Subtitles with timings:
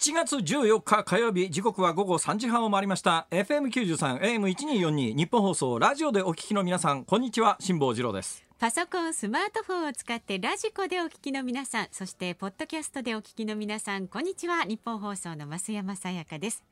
[0.00, 3.26] 7月14日火曜日時刻は午後3時半を回りました。
[3.30, 8.42] FM93 AM1242 ニッポン放送ラジオでお聞きの皆さんこんにちは辛坊治郎です。
[8.58, 14.64] パソコンスマートフォンを使ってラジコでお聞きの皆さんそしてポッドキャストでお聞きの皆さんこんにちは。
[14.64, 16.64] ニッポン放送の増山さやかです。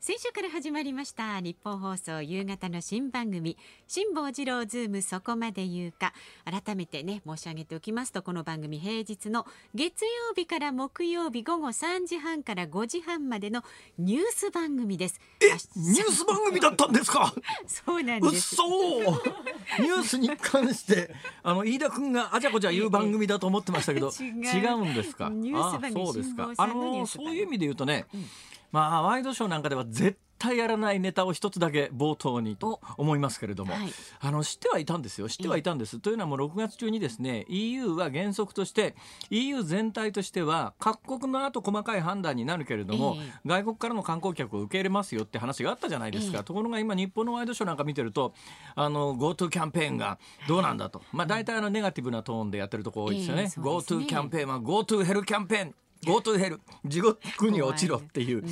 [0.00, 3.56] 先週から始まりましたニッポン放送夕方の新番組
[3.88, 6.12] 辛坊治郎ズームそこまで言うか。
[6.44, 9.44] 改めてね申し上げておきますとこの番組平日の
[9.74, 13.64] 月曜日から木曜日午後3時半から5時半までの
[13.98, 15.20] ニュース番組です。
[15.42, 17.34] えニュース番組だったんですか？
[17.66, 18.54] そうなんです。
[18.54, 18.64] 嘘。
[18.68, 21.12] ニュースに関して
[21.42, 24.28] あの飯田君があちゃこちゃ言う番組だと思ってましたけど 違
[24.74, 24.84] う。
[24.86, 25.28] んですか？
[25.28, 26.52] ニュース番組あそうですか。
[26.56, 28.06] あんのそういう意味で言うとね、
[28.72, 33.92] まあワイドショーなんかでは絶対やらないネタを一つだけ冒頭にと思いますけれども、はい。
[34.20, 35.28] あの知ってはいたんですよ。
[35.28, 38.94] 知ってはいたんです、というのはもう6月中にですね EU は原則として
[39.30, 43.32] EU 全体としては各国の後細かい判断になるけれども、ええ。
[43.46, 46.44] 外国からの観光客を受け入れますよって話があったじゃないですか、ええ。
[46.44, 48.32] ところが今日本のワイドショーなんか見てると
[48.74, 54.00] あの GoTo キャンペーンがどうなんだと、まあ大体あのネガティブなトーンでやってるとこ多いですよね,、ええそうですね。
[54.04, 56.60] GoTo キャンペーンは GoTo ヘルキャンペーン GoTo ヘル。
[56.84, 58.44] 地獄に落ちろっていう、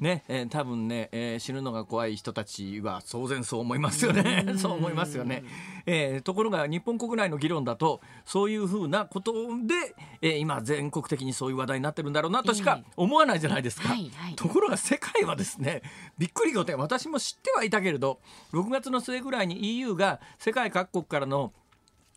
[0.00, 4.54] ね、えー多分ね、えー死ぬのが怖い人たちは当然そう思いますよね。
[4.58, 5.44] そう思いますよね。
[5.86, 9.32] えーところが日本国内の議論だとそういうふうなこと
[9.66, 12.92] で、えー今全国的にそういう話題になってるんだろうなとしかええ。
[12.96, 13.88] 思わないじゃないですか。
[13.88, 14.34] はいはい。
[14.34, 15.82] ところが世界はですね
[16.16, 18.20] びっくり仰天私も知ってはいたけれど
[18.52, 21.52] 6月の末ぐらいに EU が世界各国からの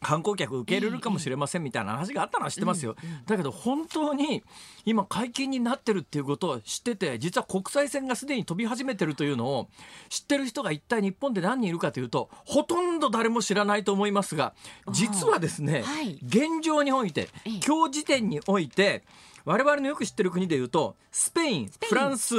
[0.01, 2.95] 観光客受け入れるかもしれませんみたいな話があったのは知ってますよ、
[3.27, 4.43] だけど本当に
[4.83, 9.69] 今解禁になってるっていうことを知ってて実は国際線がすでに飛び始めてるというのを
[10.09, 14.53] 知ってる人が一体日本で何人いるかというとほとんど誰も知らないと思いますが
[14.91, 16.19] 実はですね、はい。
[16.25, 17.59] 現状においてええ。
[17.65, 19.03] 今日時点において
[19.45, 22.35] 我々のよく知ってる国でいうとスペインフランス、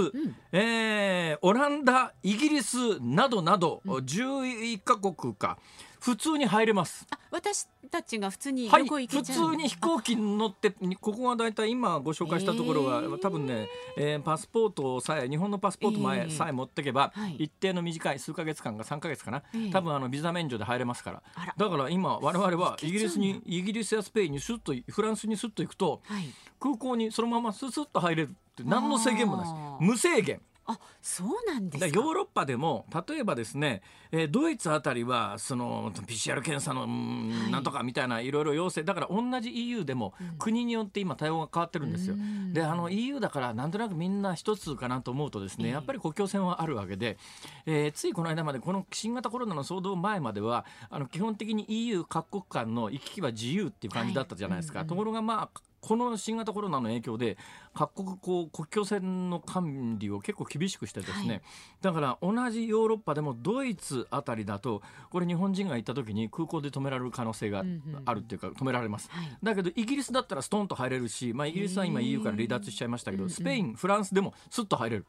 [0.52, 5.58] えーオランダイギリスなどなど、11カ国か
[6.02, 7.06] 普通に入れます。
[7.10, 10.70] あ私たちが普通にはい、旅行行け普ちゃう通に飛行機に乗って
[11.00, 13.18] ここが大体今ご紹介したところは、えー。
[13.18, 17.36] 多分ね、えーパスポートさえ日本のパスポート前、えーさえ持ってけば、はい。
[17.36, 21.22] 一定の短い数ヶ月間が3ヶ月かな、えー多分あのビザ免除で入れますから。
[21.56, 26.24] だから今我々はイギリスにイギリスやスペインにスッとフランスにスッと行くとはい。
[26.58, 29.54] 空港にそのままススッと入れるって何の制限もないです。
[29.80, 30.40] 無制限。
[30.66, 37.50] あそうなんですヨーロッパでも例えばですね、えードイツあたりはその PCR 検査のうんはい。
[37.50, 42.14] なんとかみたいないろいろ要請だから同じ EU でも国によって今対応が変わってるんですよ。
[42.14, 42.52] うん。
[42.52, 47.18] であの EU だからなんとなくみんな一つかなと思うとですねええやっぱり国境線はあるわけで、
[47.66, 54.80] えーついこの間までこの新型コロナの騒動前まではあの基本的に EU 各国間の行き来は自由っていう感じだったじゃないですか。
[54.80, 54.86] はい。
[54.86, 54.96] うんうん。
[54.96, 57.36] ところがまあこの新型コロナの影響で
[57.74, 61.42] 各国こう国境線の管理を結構厳しくしてですね、はい。
[61.82, 67.64] だから同じヨーロッパでもドイツあたりだとこれ日本人が行った時に空港で止められる可能性が
[68.04, 69.10] あるっていうか止められます。
[69.10, 69.36] はい。
[69.42, 75.06] だけどイギリスだったらストンと入れるし、まあ、イギリスは今 EU から離脱しちゃいましたけど、スペインフランスでもスッと入れる。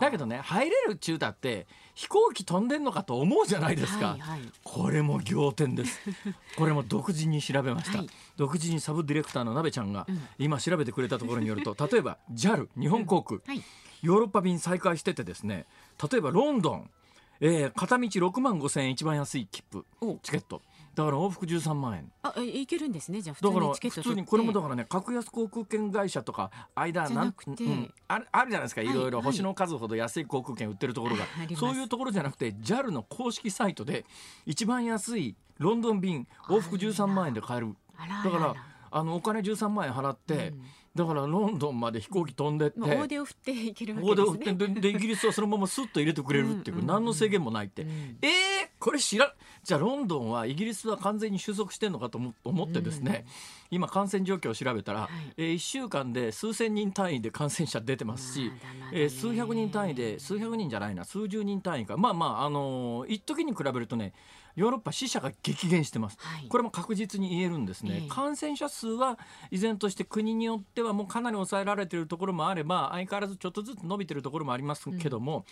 [0.00, 4.10] だけどね入れるっちゅうだって飛行機飛んでんのかと思うじゃないですか。
[4.10, 4.40] はいはい。
[4.64, 6.00] これも仰天です。
[6.56, 7.98] これも独自に調べました。
[7.98, 8.08] はい。
[8.36, 10.28] 独自にサブディレクターのなべちゃんがうん。
[10.38, 13.62] 今調べてくれたところによると、例えば JAL 日本航空、はい。
[14.02, 15.66] ヨーロッパ便再開しててですね
[16.10, 16.90] 例えばロンドン、
[17.40, 19.84] えー片道6万5千円一番安い切符。
[20.00, 20.18] お。
[20.22, 20.62] チケット
[20.94, 22.12] だから往復13万円。
[22.22, 23.20] あえ行けるんですね。
[23.20, 27.64] じゃあ普だから通にチケット普通にこれもだからね格安航空券会社とか間なくて。
[27.64, 29.26] うん、あるあるじゃないですか、はいいろいろはい。
[29.26, 31.60] 星の数ほど安い航空券売ってるところが、あります。
[31.60, 34.04] そういうところじゃなくて JAL の公式サイトで
[34.46, 37.74] 一番安いロンドン便往復13万円で買える。
[38.24, 38.54] だから
[38.90, 40.62] あのお金13万円払って、うん。
[40.94, 44.54] だからロンドンまで飛行機飛んでって、まあ大手を振っていけるわけですね。
[44.54, 46.94] ででイギリスはそのままスッと入れてくれるっていううんうんうん。
[46.94, 48.18] 何の制限もないって、うん。
[48.22, 48.30] えー、
[48.80, 49.32] これ知らん
[49.62, 53.26] じゃあロンドンはイギリスは完全に収束してんのかと思思ってですね、
[53.70, 55.10] 今感染状況を調べたら、はい。
[55.36, 58.50] えー1週間で数千人単位で感染者出てますし
[58.80, 61.96] まえー数百人単位で数百人じゃないな数十人単位か。
[61.96, 64.12] まあまああのー一時に比べるとね
[64.56, 66.48] ヨーロッパ死者が激減してます、はい。
[66.48, 68.08] これも確実に言えるんですね、ええ。
[68.08, 69.18] 感染者数は
[69.50, 75.44] 依然として国によってはもうかなり抑えられているところもあれば相変わらずちょっとずつ伸びているところもありますけども、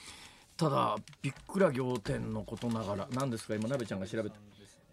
[0.59, 4.37] ただびっくら仰天のことながら何ですか今鍋ちゃんが調べて。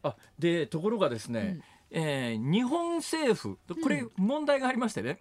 [0.03, 1.59] あでところがですね、
[1.89, 5.19] えー日本政府これ問題がありましてね、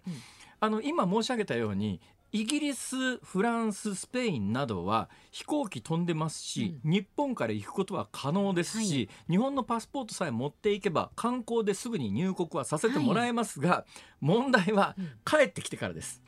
[0.59, 1.99] あの今申し上げたように
[2.31, 13.85] イギリスフランススペインなどは飛行機飛んでますし、日本から行くことは可能ですし、日本のパスポートさえ持っていけば観光ですぐに入国はさせてもらえますが、
[14.19, 16.21] 問題は帰ってきてからです。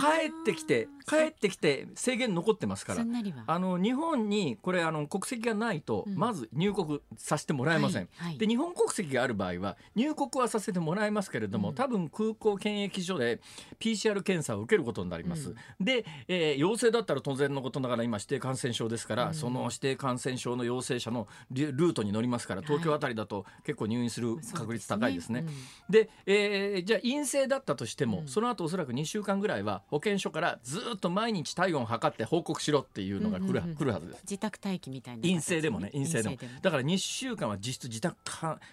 [0.00, 3.04] 帰ってきて帰ってきて制限残ってますから。
[3.46, 6.16] あの日本にこれあの国籍がないとうん。
[6.16, 8.08] まず入国させてもらえません。
[8.16, 8.38] はいはい。
[8.38, 11.74] で日本国籍がある場合は入国はさせてもらえますけれども、うん。
[11.74, 13.40] 多分空港検疫所で
[13.80, 15.50] PCR 検査を受けることになります。
[15.50, 15.84] うん。
[15.84, 19.34] で、えー陽性だったら当然のことながら今指定感染症ですから、うん。
[19.34, 25.44] その指定感染症の陽性者のルルートに乗りますから東京あたりだと結構入院する確率高いですね。
[25.90, 28.28] で、えーじゃあ陰性だったとしても、うん。
[28.28, 34.22] その後おそらく2週間ぐらいは保健所からずっと毎日体温を測って報告しろっていうのが来る,、来るはずです。
[34.22, 36.36] 自宅待機みたいな陰性でもね陰性でも。
[36.62, 38.16] だから2週間は実質自宅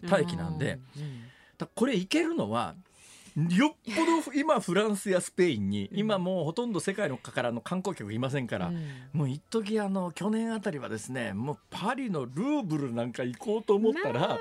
[0.04, 0.80] 待機なんで、
[1.76, 2.76] これいけるのは
[3.36, 6.00] よっぽど今フランスやスペインに、うん。
[6.00, 8.86] 今もうほとんど世界のからの観光客いませんから、うん。
[9.14, 14.38] もう一時あの去年あたりはですねもうパリのルーブルなんか行こうと思ったら、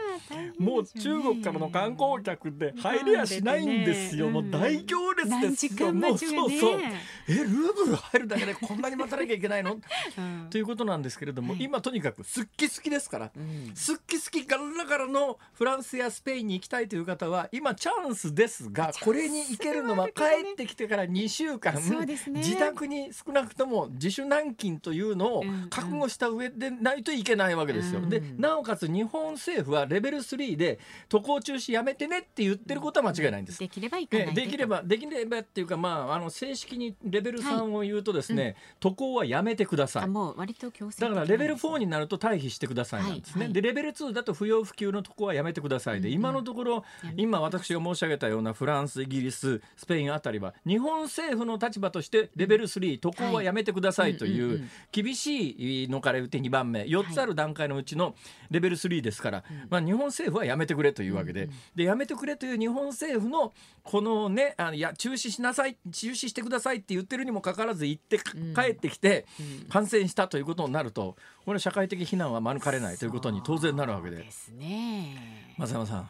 [0.58, 6.80] もう中国からの観光客で入れやしないんですよ、もう大行列ですよ、もうそうそう。
[7.28, 9.74] えルーブル入るだけでこんなに待たなきゃいけないの？
[9.74, 10.48] うん。
[10.50, 11.62] ということなんですけれども、はい。
[11.62, 13.30] 今とにかくすっきすきですから。
[13.36, 13.72] うん。
[13.74, 28.00] すっきすきガラガラのフランスやスペインに行きたいという方は今チャンスですがこれに行けるのは帰ってきてから2週間、自宅に少なくとも自主軟禁というのをうん覚悟した上でないといけないわけですよ。
[28.00, 30.78] うんでなおかつ日本政府はレベル3で
[31.08, 33.58] 渡航中止やめてねって言ってることは間違いないんです。
[33.58, 40.04] できればできればできればっていうかまああの正式にレベル3を言うとですね、渡航はやめてください。
[40.04, 40.06] あ。
[40.06, 43.48] もう割と強制だからレベル4にになると退避してくださいなんですね。
[43.48, 46.84] でレベル2だと不要不急のとこはやめてくださいで、今のところ
[47.16, 58.14] 今私が申し上げたようなフランスイギリススペインあたりは日本政府の立場としてレベル3渡航はやめてくださいという厳しいのから言って2番目4つある段階のうちの
[58.50, 63.52] レベル3ですから、まあ、日本政府はやめてくれというわけで,、でやめてくれという日本政府の
[63.82, 68.54] このねあのいや中止しなさい中止してくださいって言ってるにもかかわらず行ってうん。
[68.54, 69.26] 帰ってきて、
[69.62, 69.68] うん。
[69.68, 74.16] 感染したということになるとこれは社会的非難は免れないということに当然なるわけで。
[74.16, 75.54] ですね。
[75.58, 76.08] 松山さん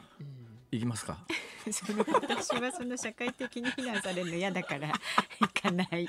[0.72, 1.18] 行きますか。
[1.66, 4.88] 私はその社会的に非難されるの嫌だから
[5.40, 6.08] 行かない。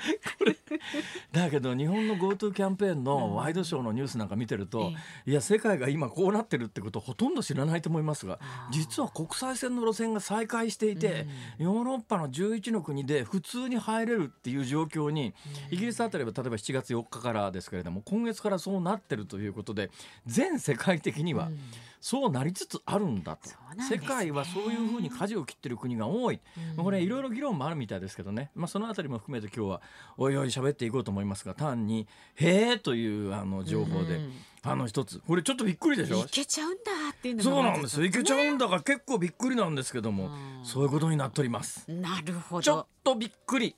[1.30, 3.04] だけど日本の GoTo キャンペーンうん。
[3.04, 4.92] のワイドショーのニュースなんか見てると、
[5.26, 8.38] えいや世界が今こうなってるってことをほとんど知らないと思いますが
[8.70, 11.26] 実は国際線の路線が再開していて、
[11.58, 15.34] ヨーロッパの11の国で普通に入れるっていう状況に
[15.70, 19.90] イギリスあたりは例えば7月4日からですけれども今月からそうなってるということで
[20.26, 21.58] 全世界的にはうん。
[22.02, 23.48] そうなりつつあるんだと、
[23.88, 26.40] 世界はそういうふうに舵を切ってる国が多い、
[26.76, 26.84] うん。
[26.84, 29.82] これいろいろ議論もあるみたいですけどね、まあ、そのあたりも含めて今日は
[30.16, 32.06] おいおい喋っていこうと思いますが単に
[32.36, 34.32] 「へえ」というあの情報で、うん。
[34.64, 35.18] あの一つ。
[35.26, 36.20] これちょっとびっくりでしょ？
[36.20, 36.82] いけちゃうんだ
[37.12, 37.98] っていうのそうがなんです。
[37.98, 40.64] よいけちゃうんだから結構びっくりなんですけども、うん。
[40.64, 41.84] そういうことになっております。
[41.90, 43.12] なるほちょっど。
[43.14, 43.74] とびっくり。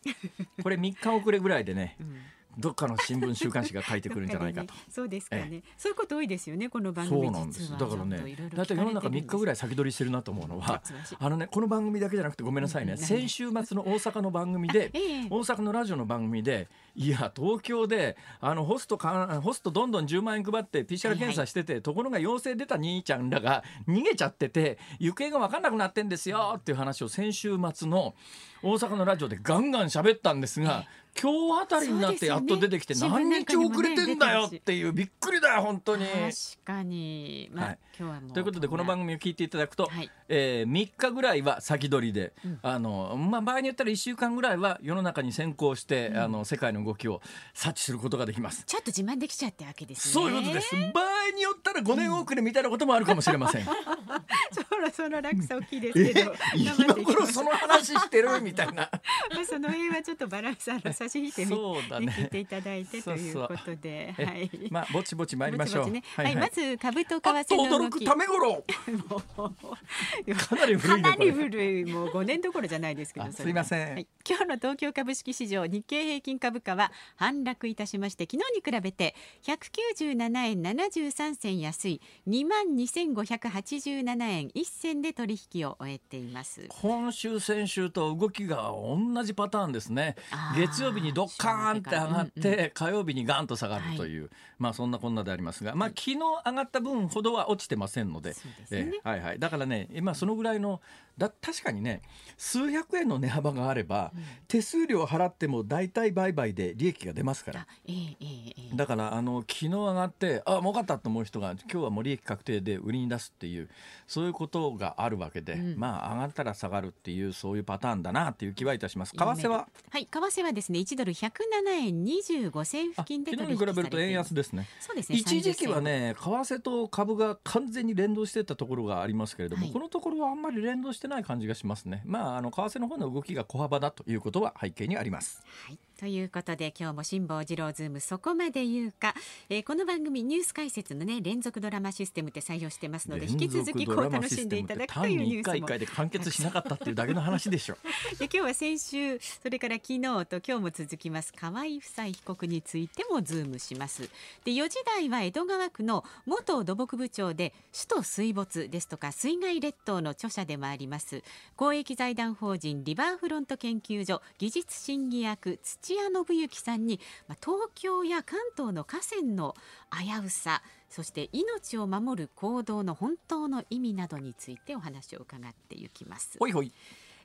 [0.62, 2.16] これ3日遅れぐらいでねうん
[2.58, 4.72] どっかの新聞週刊誌が書いてくるんじゃないかと。
[4.74, 4.80] ね。
[4.88, 5.62] そうですかね。
[5.76, 6.68] そういうこと多いですよね。
[6.68, 7.70] この番組そうなんです。
[7.72, 8.18] だからね
[8.54, 10.82] だいたい世の中3日ぐらいい先取りしてるなと思うのは
[11.18, 12.92] あのねこの番組だけじゃなくてごめんなさいね。
[12.92, 15.26] うん先週末の大阪の番組で ええ。
[15.30, 28.14] 大阪のラジオの番組でいや東京であのホストかホストどんどん10万円配って PCR 検査してて、ところが陽性出た兄ちゃんらが逃げちゃってて行方が分かんなくなってんですよっていう話を先週末の
[28.62, 30.84] 大阪のラジオでガンガン喋ったんですが。
[31.20, 36.04] 今日あたりになってやっと出てきて何日遅れてんだよっていうびっくりだよ本当に。
[36.06, 37.48] 確かに。
[37.52, 37.78] まあ、はい。
[37.98, 40.10] 今日はということでこの番組を聞いていただくと、はい。
[40.28, 42.58] えー3日ぐらいは先取りで、うん。
[42.62, 46.18] あのまあ、場合によったら1週間ぐらいは世の中に先行して、うん。
[46.18, 47.20] あの世界の動きを
[47.52, 48.64] 察知することができます。
[48.64, 50.12] ちょっと自慢できちゃったわけですね。
[50.12, 50.74] そういうことです。
[50.92, 53.64] 場合によったら5年遅れみたいなこともあるかもしれません。
[54.70, 58.90] そろそろ落差大きいですえけど、今頃その話してるみたいな。
[59.34, 64.50] まあその辺はちょっとバランスあの差し引いてみ、そうだね聞いていただいてということで、えはい。
[64.70, 65.84] まあぼちぼち参りましょう。
[65.84, 67.96] ぼちぼちねはい、まず株と為替の動き。
[67.96, 68.64] 驚くためごろ。
[68.86, 86.66] もうかなり古いねかなり古いもう5年どころじゃないですけどすいませんはい、今日の東京株式市場日経平均株価は反落いたしまして昨日に比べて197円73銭安い2万2587円1銭で取引を終えています。
[86.68, 90.16] 今週先週と動きが同じパターンですね。
[90.56, 98.36] 月曜日にドッカーンって上がって、うんうん火曜日にガンと下がるという、まあそんなこんなでありますが、まあ昨日上がった分ほどは落ちてませんのでね。
[98.70, 99.38] えーはいはい。
[99.38, 100.80] だからね今そのぐらいの
[101.16, 102.02] だ確かにね
[102.36, 104.12] 数百円の値幅があれば、
[104.48, 107.60] 手数料払っても大体売買でで利益が出ますから。
[107.60, 108.76] あええええええ。
[108.76, 113.68] だからあの昨日上がってあ儲かったと思う人が今日はもう利益確定で売りに出すっていう
[114.06, 115.78] そういうことがあるわけで、うん。
[115.78, 119.12] まあ上がったら下がるっていうそういうパターンだなっていう気はいたします。
[119.12, 119.68] 為替は？
[119.90, 121.30] はい、為替はですね、1ドル107
[121.70, 124.68] 円25銭付あ近で昨取引されています日に比べると円安ですね。
[124.80, 125.18] そうですね。
[125.18, 129.72] 一時期は30ね為替と株が完全に連動してたところがありますけれども、はい。
[129.72, 132.02] このところはあんまり連動しててない感じがしますね。
[132.04, 135.42] まああの為替の方の動きが小幅だということは背景にあります。
[135.66, 139.14] はい、ということで今日も辛坊治郎ズームそこまで言うか、
[139.48, 147.76] えーこの番組ニュース解説のね連続ドラマシステムって採用してますので引き続きこう楽しんでいただくというニュースも単に一回一回で完結しなかったっていうだけの話でしょ。
[148.18, 151.32] で今日は先週それから昨日と今日も続きます。
[151.32, 154.02] 河合夫妻被告についてもズームします。
[154.44, 161.22] で4時台は江戸川区の元土木部長で首都水没ですとか水害列島の著者でもあります。
[161.54, 166.98] 公益財団法人リバーフロント研究所技術審議役土屋信之さんに、
[167.28, 169.54] まあ、東京や関東の河川の
[169.90, 176.72] 危うさそして命を守る行動の本当の意味などについてお話を伺っていきますほいほい。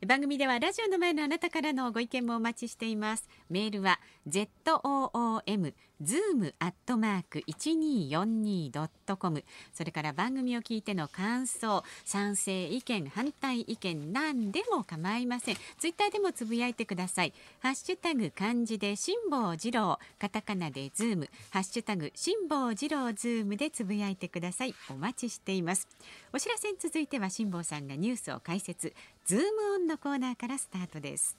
[0.07, 3.27] 番組ではラジオの前のあなたからのご意見もお待ちしています。
[3.49, 15.57] メールは zoom zoom アットマーク 1242.com それから番組を聞いての感想賛成意見反対意見何でも構いません。
[15.77, 17.33] ツイッターでもつぶやいてください。
[17.59, 21.29] ハッシュタグ漢字で辛坊治郎カタカナでズーム。
[21.49, 24.73] ハッシュタグ辛坊治郎ズームでつぶやいてください。
[24.89, 25.89] お待ちしています。
[26.31, 28.93] お知らせに続いては辛坊さんがニュースを解説。
[29.29, 29.43] ズーム
[29.75, 31.37] オンのコーナーからスタートです。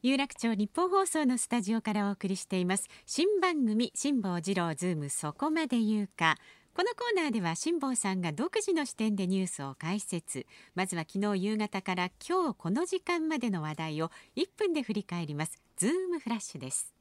[0.00, 2.88] 有楽町ニッポン放送のスタジオからお送りしています。
[3.04, 6.38] 新番組辛坊治郎ズームそこまで言うか。
[6.74, 10.46] このコーナーでは辛坊さんが独自の視点でニュースを解説。
[10.74, 15.58] まずは昨日夕方から今日この時間までの話題を1分で振り返ります。
[15.76, 16.94] ズームフラッシュです。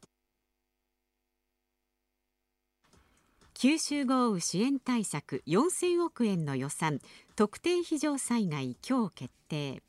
[3.62, 7.02] 九州豪雨支援対策4000億円の予算
[7.36, 9.84] 特定非常災害今日決定。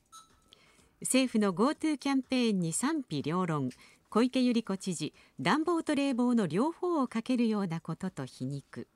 [1.03, 3.71] 政府の GoTo キャンペーンに賛否両論。
[4.09, 8.89] 小池百合子知事暖房と冷房の両方をかけるようなことと皮肉。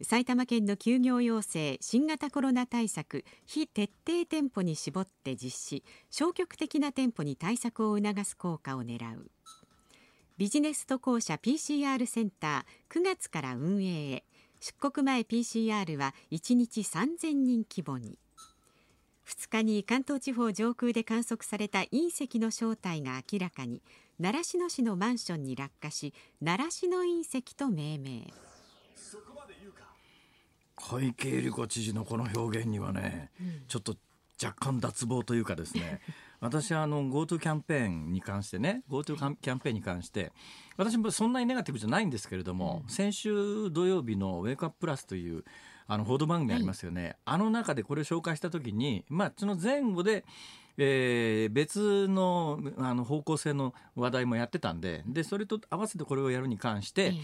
[0.00, 5.84] 埼玉県の休業要請新型コロナ対策非徹底店舗に絞って実施。
[6.10, 9.30] 消極的な店舗に対策を促す効果を狙う。
[10.38, 14.24] ビジネス渡航者 PCR センター9月から運営へ。
[14.60, 18.18] 出国前 PCR は1日3000人規模に。
[19.26, 23.82] 2日に関東地方上空で観測された隕石の正体が明らかに
[24.20, 26.12] 習志野市のマンションに落下し
[26.42, 28.26] 習志野隕石と命名。
[30.74, 33.30] 小池百合子知事のこの表現にはね、
[33.68, 33.96] ちょっと
[34.42, 36.02] 若干脱帽というかですね
[36.46, 40.32] 私はあの GoTo キャンペーンに関してね GoTo キャンペーンに関して
[40.76, 45.44] 私もそんなにネガティブじゃないんですけれども、先週土曜日の「ウェイクアッププラス」という
[45.86, 50.24] あの報道番組ありますよね、あの中でこれを紹介した時にまあその前後で
[50.76, 57.20] えー別のあの方向性の話題もやってたんででそれと合わせてこれをやるに関して、い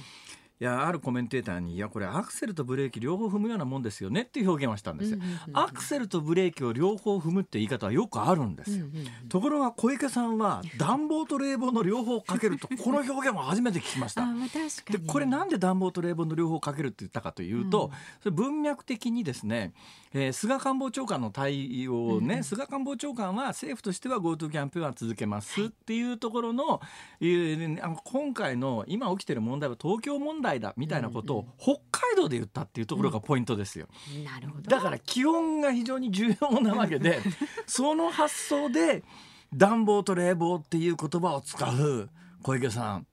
[0.64, 5.19] やあるコメンテーターに「いやこれアクセルとブレーキ両方踏むようなもんですよね」っていう表現をしたんですよ。
[5.52, 8.87] アクセルとブレーキを両方踏むって言い方はよくあるんですよ。
[9.28, 14.23] ところが小池さんは 暖房と冷房の両方をかけるとこの表現も初めて聞きました。
[14.92, 17.90] でにこれなんで暖房と冷房の両方をかけるって言ったかというと、
[18.25, 19.73] うん文脈的にですね、
[20.12, 26.81] えー菅官房長官の対応をね、うん菅官房長官は政府としては GoTo キャンペーンは続けますっていうところの,、
[27.21, 33.87] えーあの今回の今起きてる問題は東京問題だみたいなことを北海道で言ったっていうところがポイントですよ。
[34.25, 34.71] なるほど。
[34.71, 37.21] だから気温が非常に重要なわけで
[37.67, 39.03] その発想で
[39.55, 42.11] 暖房と冷房っていう言葉を使う
[42.43, 43.07] 小池さん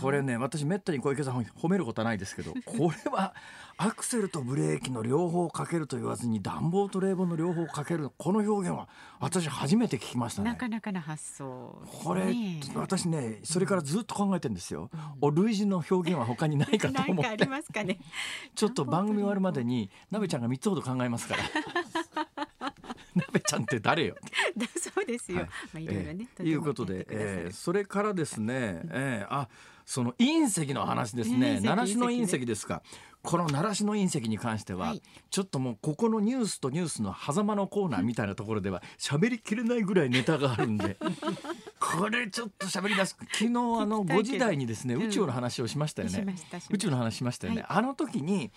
[0.00, 3.34] これね私めったに小池さんを褒めることはないですけど これは
[3.78, 8.88] アクセルとブレーキの両方をかけると言わずに暖房と冷房の両方をかけるこの表現は
[9.20, 10.50] 私初めて聞きましたね。
[10.50, 10.56] な。
[10.56, 11.82] かなかな発想。
[11.84, 12.34] ねこれ
[12.74, 14.90] 私ねそれからずっと考えてるんですよ。
[15.20, 17.98] お類似の表現は他にないかとなんかあり思ってますかね。
[18.54, 21.42] ちょっと番組終わるまでになべちゃんが3つほど考えますから。
[23.14, 24.16] なべちゃんって誰よ？
[24.56, 25.46] だそうですよ、はい。
[25.46, 29.48] まあいろいろね、えーいうことで、えーそれからですね、えーあ
[29.86, 31.60] その隕石の話ですね。
[31.62, 32.82] 習志野隕隕石ですか。
[33.22, 35.02] この習志野隕石に関しては、はい。
[35.30, 40.96] ちょっともうここのニュースとニュースの狭間のコーナーみたいなところでは喋りきれないぐらいネタがあるんで。
[41.78, 43.16] これちょっと喋り出す。
[43.32, 44.22] 昨日あの5聞きたいけど。
[44.24, 45.02] 時台にですねうん。
[45.04, 46.36] 宇宙の話をしましたよね。
[46.70, 47.78] 宇宙の話しましたよね、はい。
[47.78, 48.50] あの時に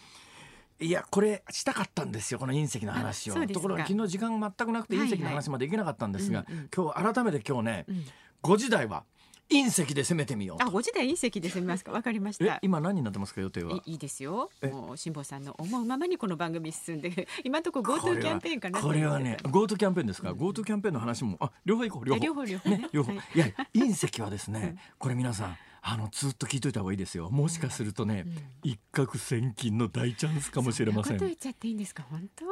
[0.79, 3.35] いやこれしたかったんですよこの隕石の話を。
[3.47, 8.05] ところが昨日時間全くなくて隕石の話までいけなかったんですが、はいはい今日改めて今日ね、うん。
[8.41, 9.03] 5時台は
[9.51, 11.91] 隕石で攻めてみようあ、とご時代隕石で攻めますか？
[11.91, 12.59] わかりましえた。
[12.61, 13.77] 今何になってますか予定は？
[13.77, 14.51] いいいですよ。
[14.61, 14.67] え？
[14.67, 19.03] もう辛坊さんの思うままにこの番組進んで、今のところ GoTo はキャンペーンかなとこれ。
[19.05, 22.19] はね GoTo キャンペーンですか？GoTo キャンペーンの話もあ両方行こう両方。
[22.19, 22.77] 両方両方ね。
[22.77, 23.21] ね両方、はい。
[23.35, 27.31] い、や隕石はですね、これ皆さんあのずっと聞いといた方がいいですよ。
[27.31, 28.25] もしかするとね、
[28.61, 31.17] 一攫千金の大チャンスかもしれません。
[31.17, 32.05] そんなこと言っちゃっていいんですか？
[32.07, 32.45] 本当？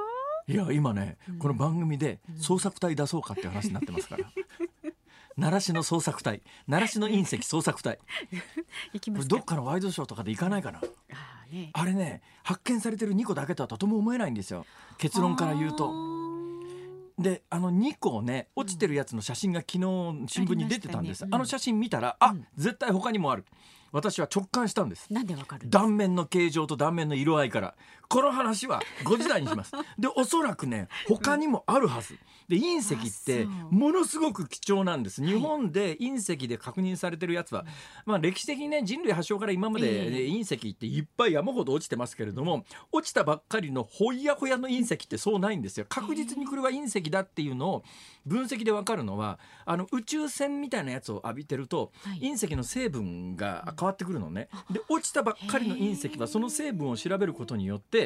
[0.49, 4.23] いや今ね、この番組で捜索隊出そうかっていう話になってますから。
[5.37, 6.41] 奈良市の捜索隊。
[6.67, 7.99] 奈良市の隕石捜索隊。
[9.27, 9.45] どっ。
[9.45, 10.79] かのワイドショーとかで行かないかな。
[10.79, 11.69] あーね。
[11.73, 14.65] あれね発見されてる2個だけとはとても思えないんですよ。
[14.97, 15.93] 結論から言うと。
[17.19, 19.79] であの2個ね落ちてるやつの写真が昨日
[20.27, 21.39] 新聞に出てたんです、あねうん。
[21.39, 23.45] の写真見たらあ、絶対他にもある。
[23.91, 25.11] 私は直感したんです。
[25.11, 25.69] なんでわかる。
[25.69, 27.75] 断面の形状と断面の色合いから
[28.09, 29.71] この話は5時台にします。
[29.97, 32.17] でおそらくね他にもあるはず。
[32.47, 35.23] で隕石ってものすごく貴重なんです。
[35.23, 37.65] 日本で隕石で確認されてるやつは、
[38.05, 40.27] まあ、歴史的にね人類発祥から今まで、ええ。
[40.27, 45.85] 隕石っていっぱい山ほど落ちてますけれども落ちたばっかりのほやほやの隕石ってそうないんですよ。
[45.89, 47.83] 確実にこれは隕石だっていうのを
[48.25, 52.19] 分析でわかるのはあの宇宙船みたいなやつを浴びてると、はい。
[52.19, 54.47] 隕石の成分が変わってくるのね。
[54.71, 57.96] で落ちたばっかりの隕石はその成分を調べることによって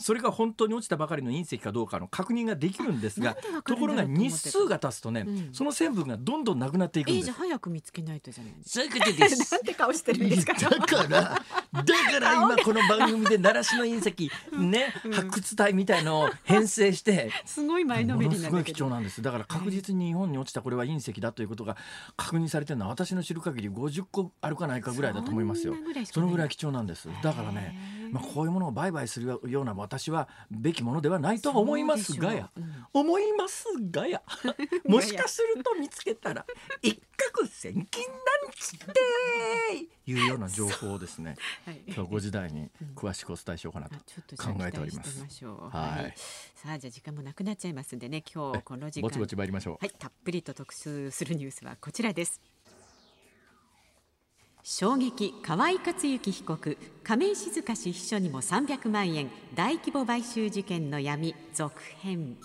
[0.00, 5.48] それが本当に落ちたばかりの隕石かどうかの確認ができるんですがところが日数が経つとね、うん。
[5.52, 7.28] その成分がどんどんなくなっていくんです。
[7.28, 7.34] えー。
[7.34, 9.28] 早く見つけないとじゃないですそういうことでか。
[9.28, 9.52] す。
[9.52, 10.54] なんて顔してるんですか。
[10.54, 18.88] だからだから今この番組で奈良市の隕石ね発掘隊みたいのを編成してすごい前のめもりすごい貴重。
[18.88, 19.20] なんです。
[19.20, 21.76] だから確実に日本に落ちたこれは隕石だということが
[22.16, 25.74] 確認されてるのは私の知る限り50個あるかないかぐらいだと思いますよ。
[26.04, 27.08] そのぐらい貴重なんです。
[27.22, 32.98] だからねまあ、こういうものを売買するような私はべきものではないとは思いますがや、そうでしょう。
[33.00, 34.22] 思いますがや。
[34.86, 36.44] もしかすると見つけたら
[36.82, 38.16] 一攫千金なん
[38.54, 39.76] つって
[40.06, 40.14] い。
[40.14, 41.82] うような情報をですね はい。
[41.86, 43.96] 今日5時台に詳しくお伝えしようかなと
[44.36, 45.18] 考えております。
[46.54, 49.02] さあじゃあ時間もなくなっちゃいますんでね今日この時間。
[49.02, 52.40] ぼちぼち参りましょう、はい、たっぷりと特集するニュースはこちらです。
[54.70, 62.36] 衝撃河井克行被告亀井静香氏秘書にも300万円大規模買収事件の闇続編。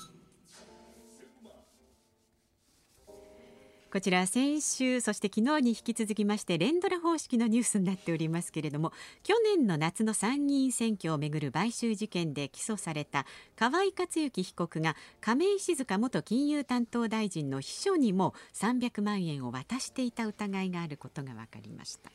[3.93, 22.09] こちら先週そして昨日に引き続きまして連ドラ方式のニュースになっておりますけれども去年の夏の参議院選挙をめぐる買収事件で起訴された河井克行被告が亀井静香元金融担当大臣の秘書にも300万円を渡していた疑いがあることが分かりました。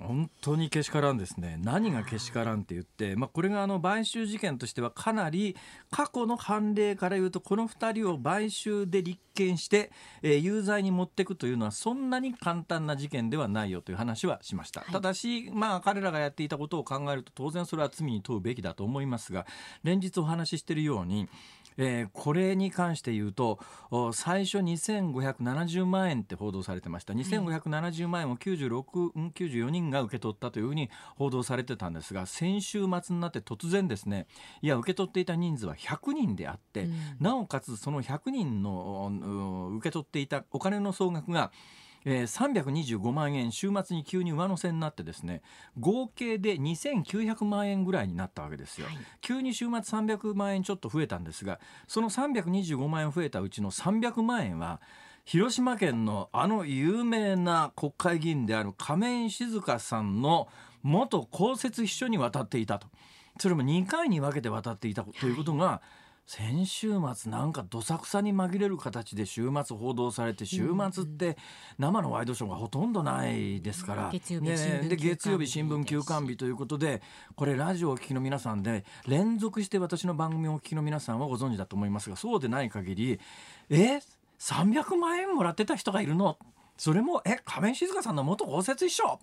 [0.00, 1.58] 本当にけしからんですね。
[1.62, 5.56] 何がけしからんって言って、まあ、これがあの買収事件としてはかなり
[5.90, 14.92] 過去の判例から言うとこの2人を買収で立件して、えー有罪に持っていくというのはそんなに簡単な事件ではないよという話はしました、はい。
[14.92, 19.46] ただし、まあ、彼らがやっていたことを考えると当然それは罪に問うべきだと思いますが
[19.84, 21.28] 連日お話ししているように
[21.76, 23.58] えーこれに関して言うと
[23.90, 27.12] お最初2570万円って報道されてました。
[27.14, 34.26] 2570万円を96、うん94人が受け取ったというふうに報道されてたんですが先週末になって突然ですね
[34.62, 36.94] いや受け取っていた人数は100人であって、うん。
[37.20, 39.14] なおかつその100人のう
[39.74, 41.52] ん受け取っていたお金の総額が
[42.04, 45.42] えー325万円週末に急に上乗せになってですね
[45.78, 48.96] 合計で2900万円ぐらいになったわけですよ、はい。
[49.20, 54.80] 急に週末300万円ちょっと増えたんですがその325万円増えたうちの300万円は
[55.24, 60.48] 広島県のあの有名な国会議員である亀井静香さんの
[60.82, 62.88] 元公設秘書に渡っていたと。
[63.38, 65.80] それも2回に分けて渡っていたということが、
[66.32, 71.36] 先週末なんかどさくさに紛れる形で週末報道されて週末って
[71.76, 74.10] 生のワイドショーがほとんどないですから、
[74.96, 77.02] 月曜日新聞休刊日ということで
[77.34, 83.20] これラジオをお聞きの皆さんで連続して私の番組をお聞きの皆さんはご存知だと思いますがそうでない限り
[83.68, 83.98] え
[84.38, 86.38] 300万円もらってた人がいるの？
[86.80, 89.20] それもえ亀井静香さんの元公設秘書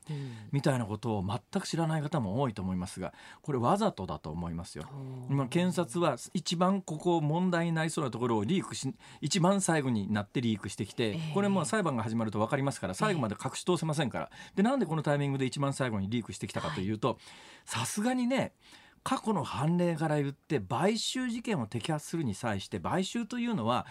[0.52, 4.84] みたいなことを全く知らない方も多いと思いますがこれわざとだと思いますよ。
[5.28, 11.34] 今検察は一番ここ問題になりそうなところをリークし一番最後になってリークしてきて、ええ。
[11.34, 14.30] これもう裁判が始まると分かりますから最後まで隠し通せませんから。
[14.54, 17.17] でなんでこのタイミングで一番最後にリークしてきたかというと
[17.65, 18.54] さすがにね
[19.02, 23.88] 過去の判例から言って買収事件を摘発するに際して買収というのは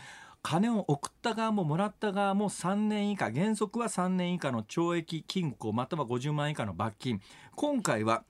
[0.48, 7.20] 金を送った側ももらった側も3年以下原則は3年以下の懲役禁錮または50万円以下の罰金。
[7.56, 8.22] 今回は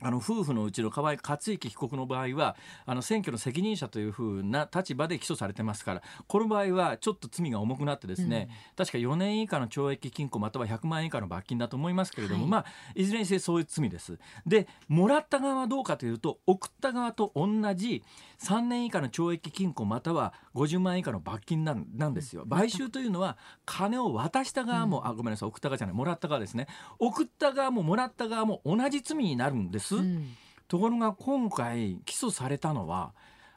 [0.00, 2.56] あの夫婦のうちの河合克行被告の場合は
[2.86, 14.18] あの選挙の責任者というふうな立場で起訴されてますからこの場合はちょっと罪が重くなってですね、うん、確か4年以下の懲役禁錮または100万円以下の罰金だと思いますけれども、はいまあ、いずれにせよそういう罪です。
[14.46, 18.04] でもらった側はどうかというと送った側と同じ
[18.38, 22.46] 3年以下の懲役禁錮または50万円以下の罰金なんなんですよ。
[22.48, 26.68] 買収というのは金を渡した側も、うん、あごめんなさい送った側じゃないもらった側ですね
[27.00, 29.87] 送った側ももらった側も同じ罪になるんです。
[29.96, 30.36] うん、
[30.68, 33.12] ところが今回起訴されたのは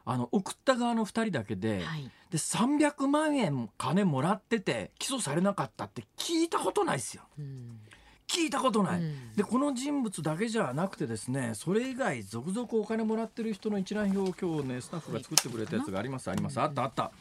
[0.06, 7.24] あの送った側の2人だけではい、で300万円金もらってて起訴されなかったって聞いたことないですよ。
[7.38, 7.80] うん。
[8.28, 16.60] 聞いたことない、うん、でこの人物だけじゃなくてですねそれ以外続々お金もらってる人の一覧表を今日ねスタッフが作ってくれたやつがありますあります。
[16.62, 17.12] あったあった。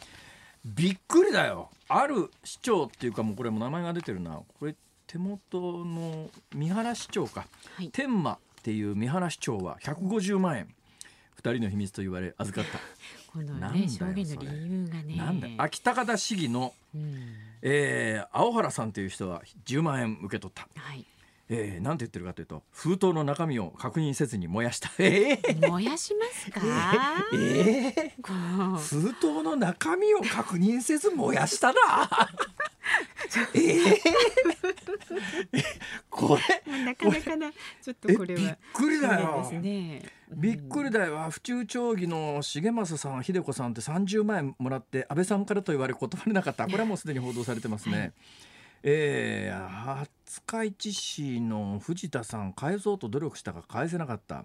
[0.65, 1.71] びっくりだよ。
[1.89, 4.41] ある市長っていうかもうこれも名前が出てるな。
[4.61, 4.77] これ
[5.09, 10.75] 手元の三原市長か、はい、天満っていう三原市長は150万円
[11.35, 12.79] 二人の秘密と言われ預かった。
[13.33, 15.17] このね証言の理由がね。
[15.17, 20.69] なんだ秋高田市議の、うん、えー、青原さんという人は10万円受け取った。
[20.79, 21.07] はい。
[21.53, 24.91] えー、なんて言ってるかというと封筒の中身を確認せずに燃やした。
[25.03, 26.61] えー、 燃やしますか？
[27.33, 32.31] えー、えー、封筒の中身を確認せず燃やしたな。
[33.55, 35.65] えー、
[36.11, 37.51] これ なかなかな
[37.83, 39.51] ちょっとこれはびっくりだよ。
[39.53, 41.31] ね、びっくりだよ。
[41.31, 46.67] 府中町議の重政さん秀子さんって30万円もらって安倍さんからと言われ断れなかった。
[46.67, 47.99] これはもうすでに報道されてますね。
[47.99, 48.13] はい。
[48.83, 50.09] えー、
[50.47, 51.01] 廿日市
[51.37, 54.45] 市の藤田さん返そうと努力したが返せなかった。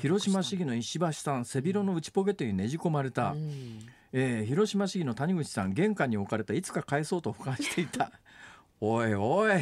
[0.00, 3.78] 広島市議の石橋さん背広の内ポケットにねじ込まれた、うん、
[4.12, 8.10] えー、広島市議の谷口さん玄関に置かれたいつか返そうと俯瞰していた。
[8.80, 9.60] おいおい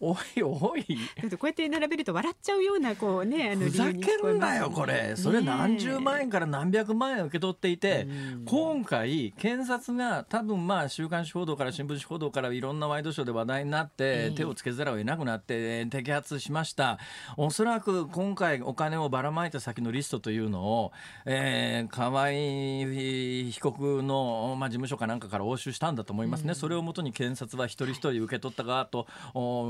[0.00, 0.84] おいおい。
[1.20, 5.14] だってこうやって並べると笑っちゃうようなこうねあのふざけんなよこれ。
[5.16, 8.06] それ何十万円から何百万円受け取っていて、
[8.46, 16.98] 今回検察が多分まあ週刊誌報道から新聞紙報道からいろんなワイドショーで話題になって、手をつけざるを得なくなって摘発しました。
[17.36, 20.92] おそらく今回お金をばらまいた先のリストというのを、
[21.26, 29.06] えー、河合被告の、まあ、事務所かなんかから押収したんだと思いますね、それをもとに検察は一人一人受け取った側と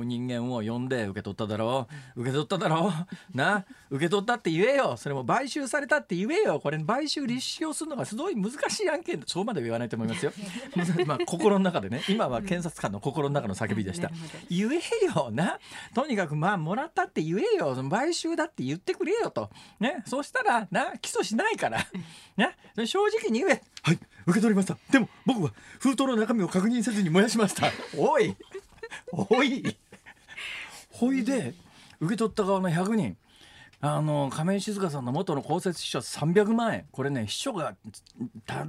[0.04, 2.20] 人人間を呼んで受け取っただろう。
[2.20, 2.92] 受け取っただろ
[3.32, 3.36] う。
[3.36, 3.64] な？
[3.90, 4.96] 受け取ったって言えよ。
[4.96, 6.60] それも買収されたって言えよ。
[6.60, 9.22] これ買収立証するのがすごい難しい案件。
[9.26, 10.32] そうまで言わないと思いますよ。
[11.06, 12.02] まあ心の中でね。
[12.08, 14.10] 今は検察官の心の中の叫びでした。
[14.50, 15.58] 言えよな。
[15.94, 17.74] とにかくまあもらったって言えよ。
[17.88, 19.50] 買収だって言ってくれよと。
[19.78, 20.02] ね？
[20.06, 20.98] そしたらな？
[20.98, 21.78] 起訴しないから。
[22.36, 22.56] ね
[22.86, 23.62] 正直に言え。
[23.82, 23.98] はい。
[24.26, 24.76] 受け取りました。
[24.90, 27.70] でも僕は封筒の中身を確認せずに燃やしました。
[27.96, 28.36] おい。
[29.12, 29.76] おい
[31.00, 31.54] ほいで
[32.00, 33.16] 受け取った側の100人
[33.80, 36.84] あの亀井静香さんの元の公設秘書300万円。
[36.92, 37.74] これね秘書が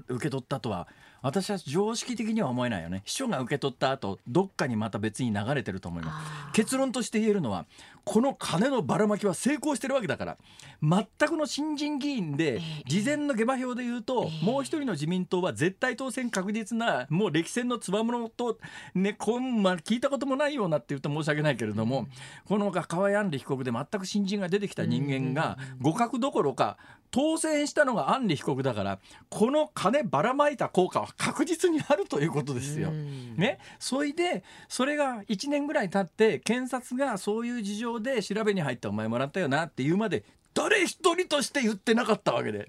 [0.07, 0.87] 受け取ったとは
[1.21, 3.03] 私は常識的には思えないよね。
[3.05, 6.11] 秘書が受け取った後どっかにまた別に流れてると思いま
[6.49, 6.53] す。
[6.53, 7.65] 結論として言えるのは
[8.03, 10.37] この金のばらまきは成功してるわけだから
[10.81, 18.57] 全くの新人議員で事前の下馬評で言うともう一人の自民党は絶対当選確実なもう歴戦のつわものと
[18.95, 22.07] ねこん、まあ、聞いたこともないようなって言うと申し訳ないけれども
[22.45, 26.77] この河合案里被告で全く新人が出てきた人間が互角どころか
[27.11, 32.91] 当選したのが案里被告だからこの金ばらまいた効果は確実にあるということですよ。
[32.91, 42.67] ね、それでそれが1年ぐらい経って検察がそういう事情で調べに入ったお前もらったよなって言うまで誰一人として言ってなかったわけで。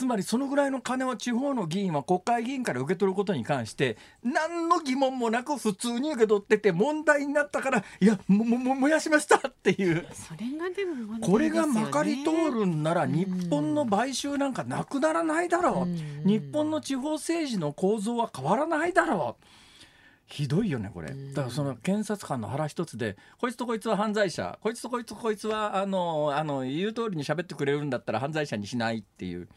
[0.00, 10.06] つまりそのぐらいの金を地方の議員は国会議員から受け取ることに関して何の疑問もなく普通に受け取ってて問題になったからいやもも燃やしましたっていう。
[10.14, 16.26] それがでも、ね、これがまかり通るんなら日本の買収なんかなくならないだろう。
[16.26, 19.44] 日本の地方政治の構造は変わらないだろう。
[20.28, 21.08] ひどいよねこれ。
[21.34, 29.48] だからその検察官の腹一つでこいつとこいつは犯罪者こいつとこいつとこいつはあのあの言う通りに喋ってくれるんだったら犯罪者にしないっていう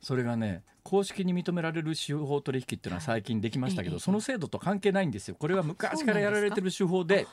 [0.00, 5.36] それがね公式に認められる司法取引っていうのは最近できましたけど、その制度と関係ないんですよ。
[5.38, 7.26] これは昔からやられてる手法で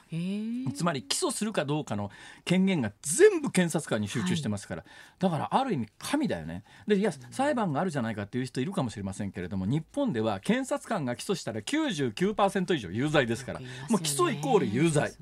[0.76, 2.12] つまり起訴するかどうかの
[2.44, 4.84] 権限が全部検察官に集中してますから、
[5.18, 6.64] だからある意味神だよね。
[6.88, 15.14] でいや裁判があるじゃないかっていう人いるかもしれませんけれども日本では検察官が起訴したら99%以上有罪ですからもう起訴イコール有罪。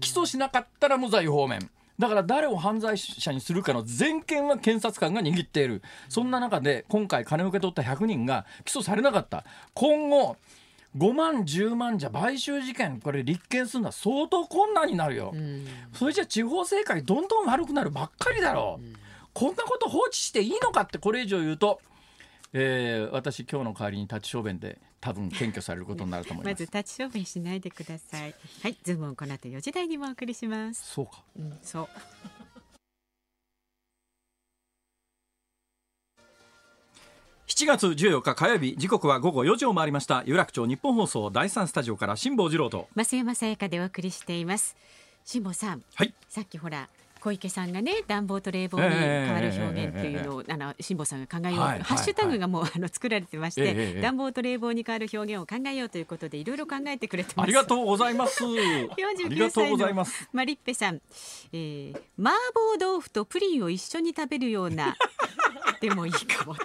[0.00, 5.82] 起訴しなかったら無罪方面だから誰を犯罪者にするかの全権は検察官が握っている。
[6.08, 9.44] そんな中で今回金を受け取った100人が起訴されなかった。
[9.74, 10.36] 今後
[10.96, 15.66] 5万10万じゃ買収事件これ立件するのは相当困難になるよ、うん。
[15.92, 18.96] それじゃ地方政界どんどん悪くなるばっかりだろう、
[19.32, 21.80] こんなこと放置していいのかってこれ以上言うと、
[22.52, 28.34] えー私今日の代わりに立ち小便で多分検挙されることになると思いまますず立ち小便しないでください。
[28.62, 30.94] はいズームオンこの後4時台にもお送りします。
[30.94, 31.22] そうか。
[31.38, 31.88] うんそう。
[37.46, 40.22] 7月14日火曜日時刻は午後4時を回りました。
[40.24, 42.88] 有楽町日本放送第三スタジオから辛坊治郎と。
[42.96, 44.74] 増山さやかでお送りしています。
[45.26, 46.14] 辛坊さんはい。
[46.30, 46.88] さっきほら
[47.24, 57.44] 小池さんがね暖房と冷房に変わる表現っていうのを、あの辛坊さんが考えようと、はいハッシュタグがもう、あの作られてまして、暖房と冷房に変わる表現を考えようということでいろいろ考えてくれてます。
[57.44, 58.44] ありがとうございます。
[58.44, 61.00] ありが49とうご歳のマリッペさん、
[61.52, 64.94] えー、麻婆豆腐とプリンを一緒に食べるような
[65.80, 66.64] でもいいかもって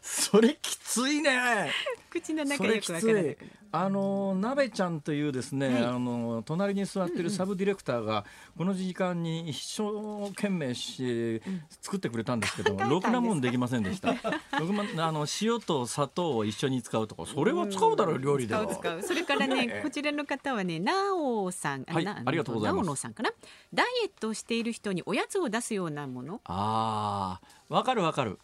[0.00, 1.72] それきついね。
[2.10, 3.36] 口の中よくわからないい
[3.70, 5.84] あの鍋ちゃんというですね、はい。
[5.84, 8.24] あの隣に座ってるサブディレクターが
[8.56, 11.42] この時間に一生懸命し、
[11.82, 14.14] 作ってくれたんですけど ろくなもんできませんでした。
[14.50, 18.66] あの塩と砂糖を一緒に使うとかそれは使うだろう料理では。
[18.66, 22.84] 使うそれからね こちらの方はねなおさんはいなありがとうございます。
[22.84, 23.30] なおのさんかな？
[23.72, 28.30] ダイエットをしている人におやつを出すようなもの、あーわかるわかる。
[28.30, 28.38] うん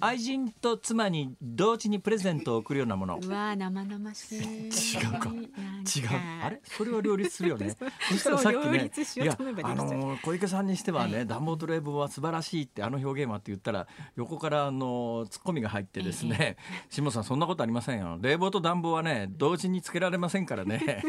[0.00, 3.18] 愛人と妻に同時にプレゼントを送るようなもの。
[3.22, 4.38] うわー生々しい。
[4.38, 4.70] 違
[5.16, 5.30] うか。
[5.30, 6.08] 違う。
[6.42, 6.60] あれ？
[6.64, 7.70] それは両立するよね。
[7.78, 16.56] そうそしたらさっき両ねいやあの小池さんにしてはね、はい暖房と冷房は素晴らしいってあの表現はって言ったら横からあのツッコミが入ってですね
[16.90, 18.18] 「下さんそんなことありませんよ。
[18.20, 21.02] 冷房と暖房はね同時につけられませんからね」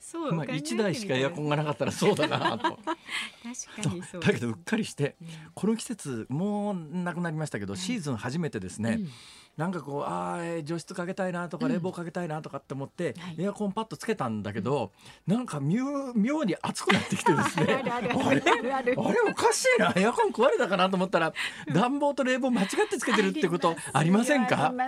[0.00, 2.58] そう考えて1台しかエアコンがなかったらそうだなと。
[2.58, 5.16] 確かにそうだけどうっかりして
[5.54, 9.08] この季節もうなくなりましたけど、シーズン初めてですね、うん
[9.56, 13.36] なんかこうあーえー除湿かけたいなとか冷房かけたいなとかって思って、はい。
[13.38, 14.90] エアコンパッとつけたんだけど、
[15.26, 17.82] なんか妙妙に暑くなってきてですね。
[17.90, 18.00] あ
[18.34, 18.42] れ？
[18.70, 19.02] あれお
[19.34, 19.92] かしいな。
[19.96, 21.32] エアコン壊れたかなと思ったら
[21.72, 24.86] 暖房と冷房間違ってつけてるってことありませんあかあ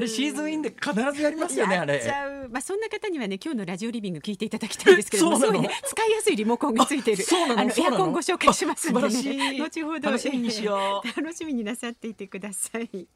[0.00, 2.02] れシーズンインで必ずやりますよねあれ。
[2.50, 7.24] まあそんな方にはね今日のラジオリビング聞いていただきたいんですけど も、すごいね使いやすいリモコンがついている。
[7.56, 7.64] あの？
[7.64, 9.56] エアコンご紹介しますんでね。
[9.56, 9.60] い。
[9.60, 11.08] 後ほど楽しみにしよう。
[11.08, 13.06] えー楽しみになさっていてください。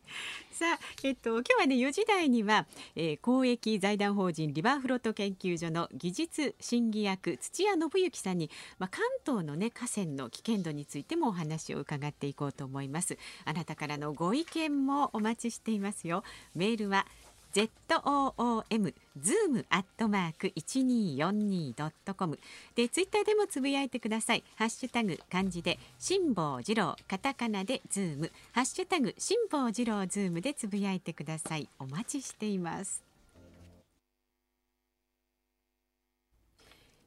[0.50, 2.66] さあえっと今日はね4時台には、
[2.96, 13.18] えー、公益財団法人リバーフロット研究所の技術審議役土屋信之さんに、まあ関東のね河川の危険度についてもお話を伺っていこうと思います。
[13.44, 16.24] あなたからのご意見もお待ちしていますよ。
[16.54, 17.06] メールは
[17.52, 17.68] z
[18.04, 22.38] o o m zoom アットマーク一二四二ドットコム
[22.74, 24.42] でツイッターでもつぶやいてください。
[24.56, 31.68] ハッシュタグ漢字で辛坊治郎カタカナでズームハッシュタグ辛坊治郎ズームでつぶやいてください。
[31.78, 33.02] お待ちしています。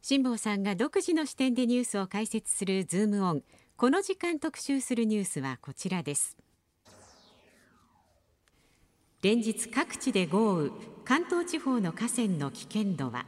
[0.03, 3.43] 辛坊さんが独自の視点でニュースを解説するズームオン
[3.75, 6.37] この時間特集するニュースはこちらです。
[9.25, 10.69] 連日各地で豪雨
[11.03, 13.25] 関東地方の河川の危険度は？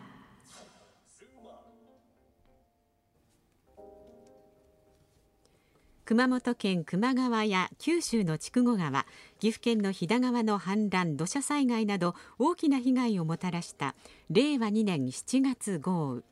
[6.06, 9.08] 熊本県球磨川や九州の筑後川
[9.40, 13.96] 岐阜県の飛騨川の氾濫土砂災害など大きな被害をもたらした
[14.30, 16.24] 令和2年7月豪雨。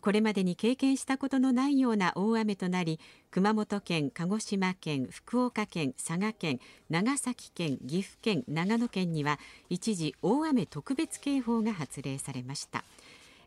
[0.00, 3.00] これまでに経験したことのないような大雨となり
[3.30, 12.84] 熊本県鹿児島県福岡県佐賀県長崎県岐阜県長野県には一時大雨特別警報が発令されました。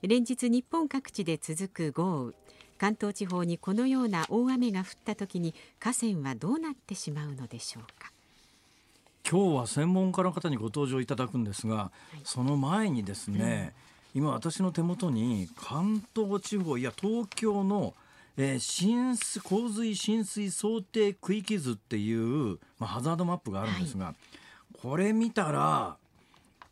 [0.01, 2.33] 連日日本各地で続く豪雨。
[2.77, 8.11] 関東地方にこのような大雨が降った時に河川はどうなってしまうのでしょうか。
[9.29, 11.91] 今日は専門家の方にご登場いただくんですが、
[12.25, 13.73] その前にですね、
[14.13, 17.93] 今私の手元に関東地方いや東京の、
[18.37, 24.13] えー浸水洪水浸水想定区域図っていう、まあ、ハザードマップがあるんですが、
[24.81, 25.97] これ見たら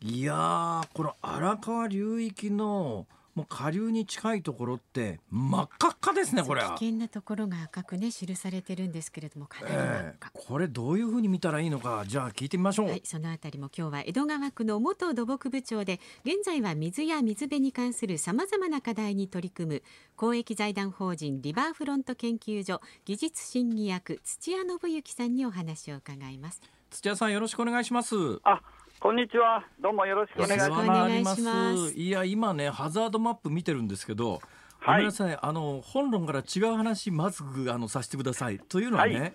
[0.00, 6.74] いやーこの荒川流域のもう下流に近いところって真っ赤っかですねこれは。
[6.74, 12.88] 危険なところが赤くね記されてるんですけれどもかなり真っえ赤ーこれどういうふうに見たらいいのかじゃあ聞いてみましょう。
[12.88, 19.82] はい、そのあたりも今日は江戸川区の元土木部長で現在は水や水辺に関するさまざまな課題に取り組む
[20.16, 26.60] 公益財団法人リバーフロント研究所技術審議役土屋信之さんにお話を伺います。
[26.90, 28.14] 土屋さんよろしくお願いします。
[28.44, 28.60] あ、
[29.02, 29.64] こんにちは。
[29.80, 31.32] どうもよろしくお願いします。
[31.32, 31.92] いします。
[31.98, 34.40] いや今ねハザードマップ見てるんですけど、
[34.86, 34.98] ごはい。
[34.98, 35.36] めんなさい。
[35.42, 38.60] あの本論から違う話まずあのさせてください。
[38.60, 39.32] というのはね、はい。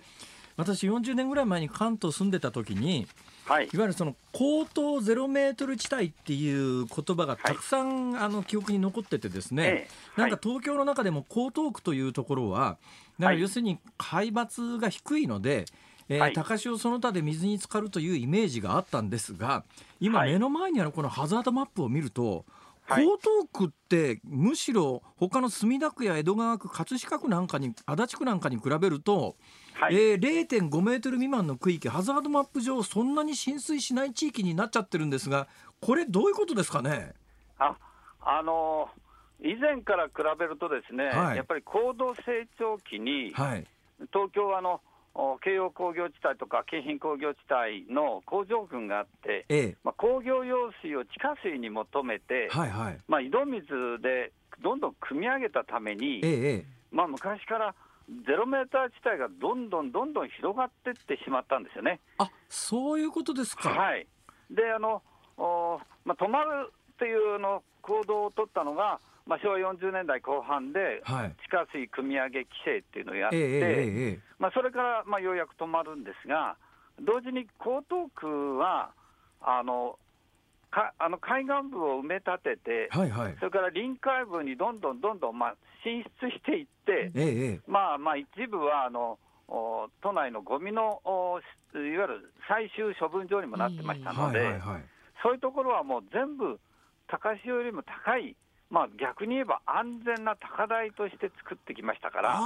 [0.56, 3.08] 私40年ぐらい前に関東住んでた時に
[3.44, 3.66] はい。
[3.66, 10.22] いわゆるその高等ゼロメートル地帯っていう言葉がたくさん、あの記憶に残っててですね、ええ。
[10.22, 12.78] なんか東京の中でも江東区というところは、
[13.20, 15.66] だから要するに海抜が低いので、
[16.10, 16.34] えーはい。
[16.34, 19.64] 高潮その他で水に浸かるというイメージがあったんですが
[20.00, 20.32] 今はい。
[20.34, 22.46] 目の前にあるこのハザードマップを見ると、
[22.86, 23.04] はい。
[23.04, 23.20] 江東
[23.52, 29.36] 区ってむしろ他の墨田区や江戸川区葛飾区なんかに足立区なんかに比べると、
[29.74, 29.96] はい。
[29.96, 35.48] えー、0.5メートル未満の区域ハザードマップ上そんなに浸水しない地域になっちゃってるんですが
[35.82, 37.14] これどういうことですかね？
[37.60, 37.76] あ、
[38.22, 39.00] あのー
[39.40, 41.38] 以前から比べるとですね、はい。
[41.38, 43.68] やっぱり高度成長期に、はい。
[44.12, 44.82] 東京はあの、お
[45.44, 49.78] 京葉工業地帯とか京浜工業地帯の工場群があって、ええ。
[49.84, 52.98] まあ、工業用水を地下水に求めて、はいはい。
[53.08, 53.68] まあ、井戸水
[54.02, 57.76] でどんどん汲み上げたために、えまあ、昔から
[58.26, 62.00] ゼロメーター地帯がどんどんどんどん広がっていってしまったんですよね。
[62.20, 64.08] あそういうことですか、はい、
[64.50, 65.02] であの、
[65.38, 71.36] おまあ、止まるっていうの行動を取ったのが、まあ、昭和40年代後半で、はい。
[71.44, 76.58] 地下水汲み上げ規制っていうのをやって、まあ、それから、まあ、ようやく止まるんですが、
[77.02, 78.92] 同時に江東区は、
[79.42, 80.00] あの
[80.72, 83.36] かあの海岸部を埋め立てて、はいはい。
[83.40, 87.62] それから臨海部にどんどんどんどん、まあ、進出していって、ええええ。
[87.68, 91.40] まあまあ、一部はあのお都内のゴミのお
[91.74, 94.60] いわゆる最終処分場にもなってましたので、
[95.24, 96.60] そういうところはもう全部、
[97.08, 98.36] 高潮よりも高い、
[98.70, 102.40] まあ、逆に言えば安全な高台として作ってきましたから、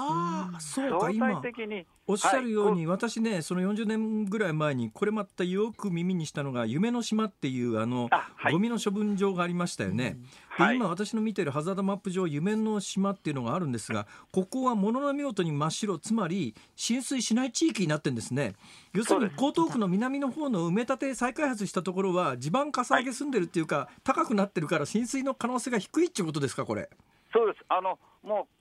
[0.60, 1.42] 相今。
[1.42, 8.54] 対的におっしゃるように、は私ねその40年ぐらい前にこれまたよく耳にしたのが夢の島っていうあのあはい。
[8.54, 10.18] ゴミの処分場がありましたよね。
[10.58, 10.76] ではい。
[10.76, 18.54] 今私の見てるハザードマップ上夢の島っていうのがあるんですがここは物の見事に真っ白つまり浸水しない地域になってるんですね。
[18.94, 26.90] 要するに江東区の南の方の埋め立て再開発したところは地盤かさ上げ済んでるっていうか、高くなってるから浸水の可能性が低いっていうことですかこれ。
[27.34, 27.66] そうです。
[27.70, 28.61] あのもう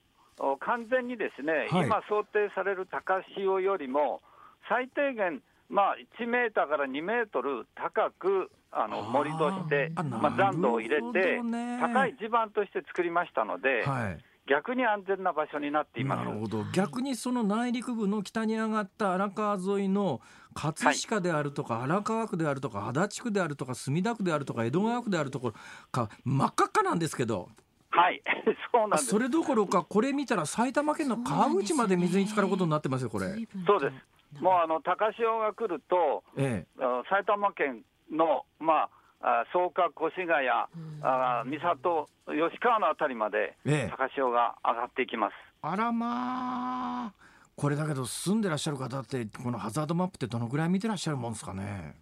[0.59, 1.85] 完全にですね、はい。
[1.87, 4.21] 今想定される高潮よりも、
[4.69, 9.11] 最低限、まあ、1メーターから2メートル高くあのあー。
[9.11, 14.23] 盛り土して、あまあ、残土を入れてね、高い地盤として作りましたので、はい。
[14.47, 16.25] 逆に安全な場所になっています。
[16.25, 16.65] なるほど。
[16.73, 20.19] 逆にその内陸部の北に上がった荒川沿いの
[20.53, 25.53] 葛飾であるとか、荒川区であるとか足立区であるとか墨田区であるとか江戸川区であるところ
[25.91, 27.49] か真っ赤っかなんですけど
[27.91, 28.21] はい、
[28.71, 29.05] そうなんです。
[29.05, 33.27] それどころかこれ見たら埼玉県の川口まで水に浸かることになってますよこれ。
[33.67, 34.41] そうです。
[34.41, 45.33] もうあの高潮が来ると、えあ埼玉県の、まあ、あ草加、越谷、あ三郷、吉川のあたりまでえええ高潮が上がっていきます。
[45.61, 47.13] あらまあ
[47.57, 51.95] これだけど住んでらっしゃる方ってこのハザードマップってどのぐらい見てらっしゃるもんですかね？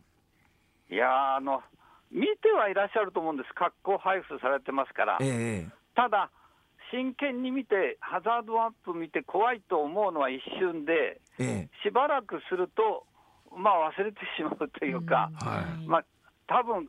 [0.89, 1.62] いやーあの、
[2.12, 6.31] 見てはいらっしゃると思うんです、格好配布されてますから、ええただ、
[6.91, 13.05] 真剣に見て、ハザードマップ見て、怖いと思うのは一瞬で、ええしばらくすると、
[13.51, 16.05] まあ、忘れてしまうというか、はいまあ
[16.47, 16.88] 多分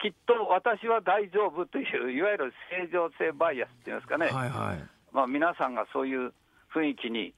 [0.00, 4.88] きっと私は大丈夫という、いわゆる正常性バイアスっていうんですかね、はいはい。
[5.12, 6.32] まあ、皆さんがそういう
[6.74, 7.34] 雰囲気に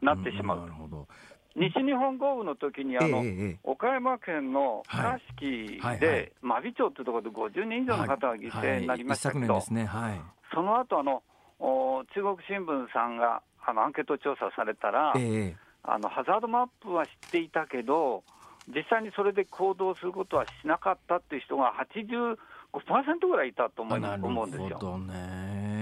[0.00, 0.58] なってしまう。
[0.58, 1.08] んなるほど。
[1.54, 3.58] 西日本豪雨の時にあの、ええええ。
[3.62, 9.74] 岡山県の倉敷で、真備町というところで50人以上の方が犠牲になりましたけど、はい。
[9.74, 9.84] ね。
[9.84, 10.20] はい。
[10.54, 11.22] その後あの
[11.58, 17.48] お中国新聞さんがあのアンケート調査されたら、ええあのハザードマップは知ってい。
[17.48, 18.22] たけど、
[18.68, 21.38] 実際にそれで行動することはしなかったってい。
[21.38, 23.48] う人が85%ぐらい。
[23.48, 23.52] い。
[23.52, 24.00] たと思い。
[24.00, 24.78] 思うんですよ。
[24.78, 25.12] ほどね。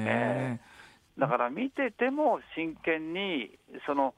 [0.06, 0.60] え
[1.18, 4.14] だから見てても真剣にそのお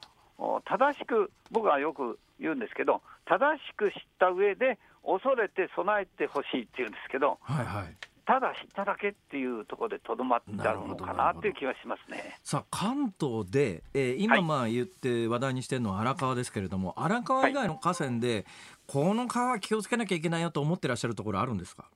[0.65, 7.95] 正しく僕はよく言うんですけど正しく知った上で恐れて備えてほしいっていうんですけどはいはい。
[8.25, 12.39] ただ知っただけっていうところでとどまっちゃうのかなっていう気がしますね。
[12.41, 18.45] さあ関東で、えー今はいまあ言って話題にしてるのは荒川ですけれども、荒川以外の河川で、
[18.87, 21.89] この川気をつけなきゃいけないよと思ってらっしゃるところあるんですか？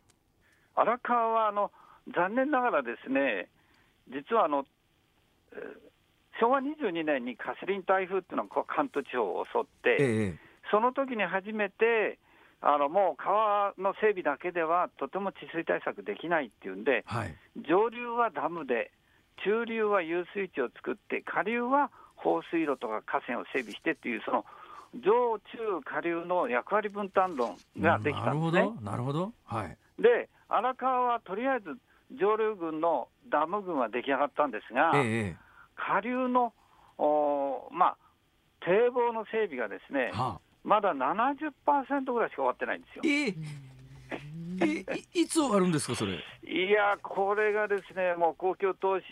[0.76, 1.72] 荒川はあの
[2.14, 3.48] 残念ながらですね
[4.10, 4.66] 実はあの、
[5.54, 5.87] えー
[6.40, 12.20] 昭和22年にカスリン台風っていうのが関東地方を襲って、ええその時に初めて、
[12.62, 17.36] あのもう川の整備だけではとても治水対策できないっていうんで、はい。
[17.68, 18.92] 上流はダムで、
[19.44, 24.46] 中流は遊水地を作って、下流は放水路とか河川を整備してっていう、その
[24.96, 28.74] 上中下流の役割分担論ができたんですねなるほ。
[28.76, 28.82] ど。
[28.82, 29.34] なるほど。
[29.46, 29.78] はい。
[30.02, 31.78] で、荒川はとりあえず
[32.20, 35.47] 上流群のダム群は出来上がったんですが、ええ
[35.78, 36.54] 下流の、
[36.98, 37.98] おーまあ、
[38.62, 43.02] 堤防の整備がですね、はまだ70%ぐらいしか終わってないんですよ。
[43.06, 43.36] ええ
[45.14, 46.14] い いつ終わるんですか、それ？
[46.44, 49.06] いや、これがですね、もう公共投資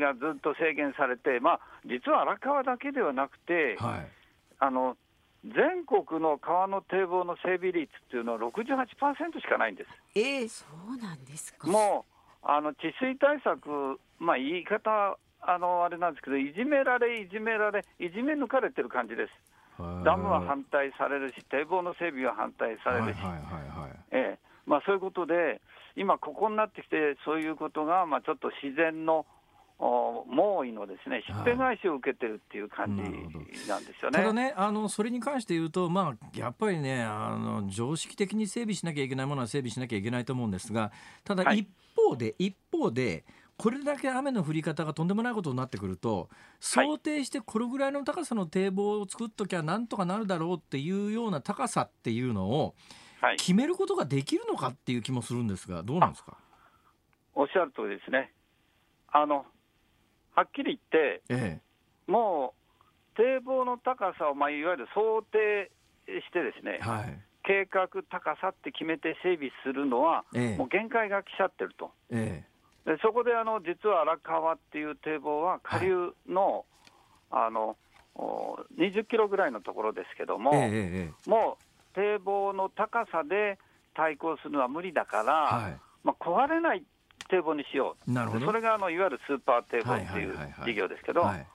[0.00, 4.08] がずっと制限されて、まあ、実は荒川だけではなくて、はい。
[4.58, 4.96] あの
[5.42, 9.90] 全国の川の堤防の整備率っていうのは68%しかないんです。
[10.14, 11.66] ええそうなんですか。
[11.66, 12.04] も
[12.42, 19.32] うあの治水対策、まあ、言い方あのあれなんですけど、いじめられ、いじめられ、いじめ抜かれてる感じです。
[20.04, 23.20] ダムは反対されるし、堤防の整備は反対されるし、
[24.84, 25.60] そういうことで、
[25.96, 29.26] 今、ここになってきて、そういうことが、まあ、ちょっと自然の
[29.78, 34.18] お猛威のですね、しっぺ返しを受けてるっていう感じなんですよね。
[34.18, 40.92] ただね、あのそれに関して言うと、まあ、やっぱりねあの、常識的に整備しなきゃいけないものは整備しなきゃいけないと思うんですが、
[41.24, 41.60] ただはい。
[41.60, 43.24] 一方で、一方で、
[43.60, 46.28] これだけ雨の降り方がとんでもないことになってくると、
[46.60, 52.74] 想定してこれぐらいの高さの堤防を作っときゃなんとかなるだろうっていうような高さっていうのを
[53.20, 56.38] はい、決めることができるのかっていう気もするんですが、どうなんですか？
[57.34, 58.32] おっしゃる通りですね。
[59.12, 59.44] あの
[60.34, 61.60] はっきり言って、え
[62.06, 62.54] も
[63.14, 65.70] う堤防の高さを、まあ、いわゆる想定
[66.06, 71.90] してですねえ、はい計画高さって決めて整備するのは、ええもう限界が来ちゃってると。
[72.10, 72.44] え
[72.86, 76.64] でそこであの実は荒川っていう堤防は下流の,、
[77.30, 77.76] あの
[78.14, 83.58] お20キロぐらいのところですけども、えもう堤防の高さで
[83.94, 85.80] 対抗するのは無理だから、はい。
[86.02, 86.84] まあ、壊れない
[87.28, 88.46] 堤防にしよう、なるほど。
[88.46, 90.72] それがあのいわゆるスーパー堤防っていうはいはいはいはい。
[90.72, 91.46] 事業ですけど、はい。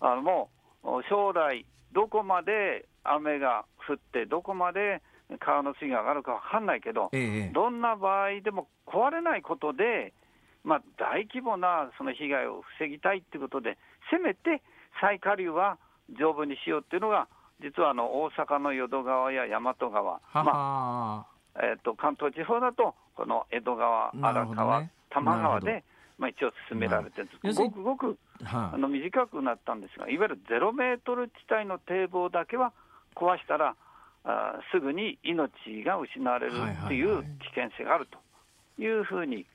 [0.00, 0.50] あのも
[0.82, 5.02] うお将来、どこまで雨が降って、どこまで
[5.38, 7.50] 川の水位が上がるか分かんないけど、え。
[7.52, 10.12] どんな場合でも壊れないことで、
[10.64, 13.78] まあ、大規模なその被害を防ぎたいっていうことで、
[14.10, 14.62] せめて
[15.00, 15.78] 再下流は
[16.18, 17.28] 丈夫にしようっていうのが、
[17.60, 25.84] 実はあの大阪の淀川や大和川、はまはあえー、と関東地方だと、この江戸川、荒川、ね多摩川で、
[26.18, 32.72] まあ、一応進められてるごくごくはあの短くなったんですが、いわゆるゼロメートル地帯の堤防だけは
[33.14, 33.76] 壊したら、
[34.24, 35.50] あーすぐに命
[35.84, 38.18] が失われるっていう危険性があると
[38.82, 39.46] いうふうに、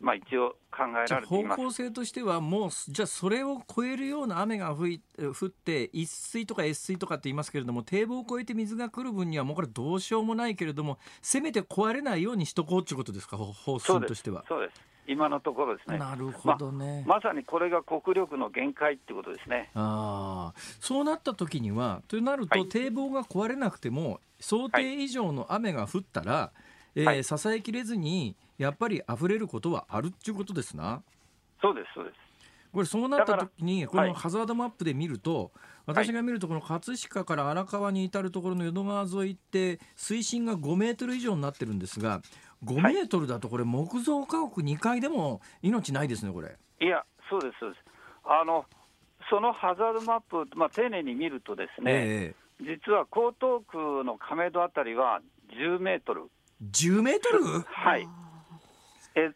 [0.00, 1.62] まあ、一応考えられています。
[1.62, 13.36] 向性としてはもうじゃあそれを超えるような雨が降い降って一水とか越水とかって言いますけれども堤防を越えて水が来る分にはもうこれどうしようもないけれどもせめて壊れないようにしとこうっていうことですか？
[13.36, 14.44] ほ方針としては。
[14.48, 17.04] そうです今のところですね、なるほどね。
[17.04, 19.68] まさにこれが国力の限界ってことですね。
[19.74, 26.52] ああそうなった時にはとなると、はい堤防が壊れなくても想定以上の雨が降ったら、
[26.94, 31.02] えーはい支えきれずにやっぱり溢れることはあるっていうことですな。
[31.62, 32.16] そうです、そうです。
[32.72, 35.50] これそうなった時にこはいのハザードマップで見ると、
[35.86, 42.22] 私が見るとこの葛飾から荒川に至るところの淀川沿いって水深が5メートル以上になってるんですが
[42.64, 46.56] 5メートルだとこれ木造家屋2階でも命ないですねこれ。
[46.80, 47.84] いや、そうです、そうです。
[48.24, 48.64] あの
[49.28, 55.20] そのハザードマップ、まあ、丁寧に見るとですね、え実は江東区の亀戸あたりは
[55.56, 56.26] 10メートル、え
[56.62, 57.44] 10メートル？
[57.66, 58.06] はい、
[59.14, 59.30] え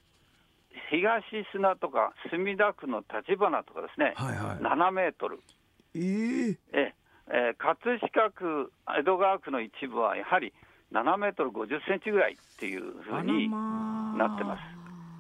[0.91, 4.57] 東砂とか墨田区の立花とかですね、はいはい。
[4.59, 5.41] 7メートル、
[5.95, 6.01] え
[6.51, 6.95] ええ
[7.29, 10.53] えー葛飾区、江戸川区の一部はやはり
[10.93, 14.57] 7メートル50センチぐらいっていうふうになってま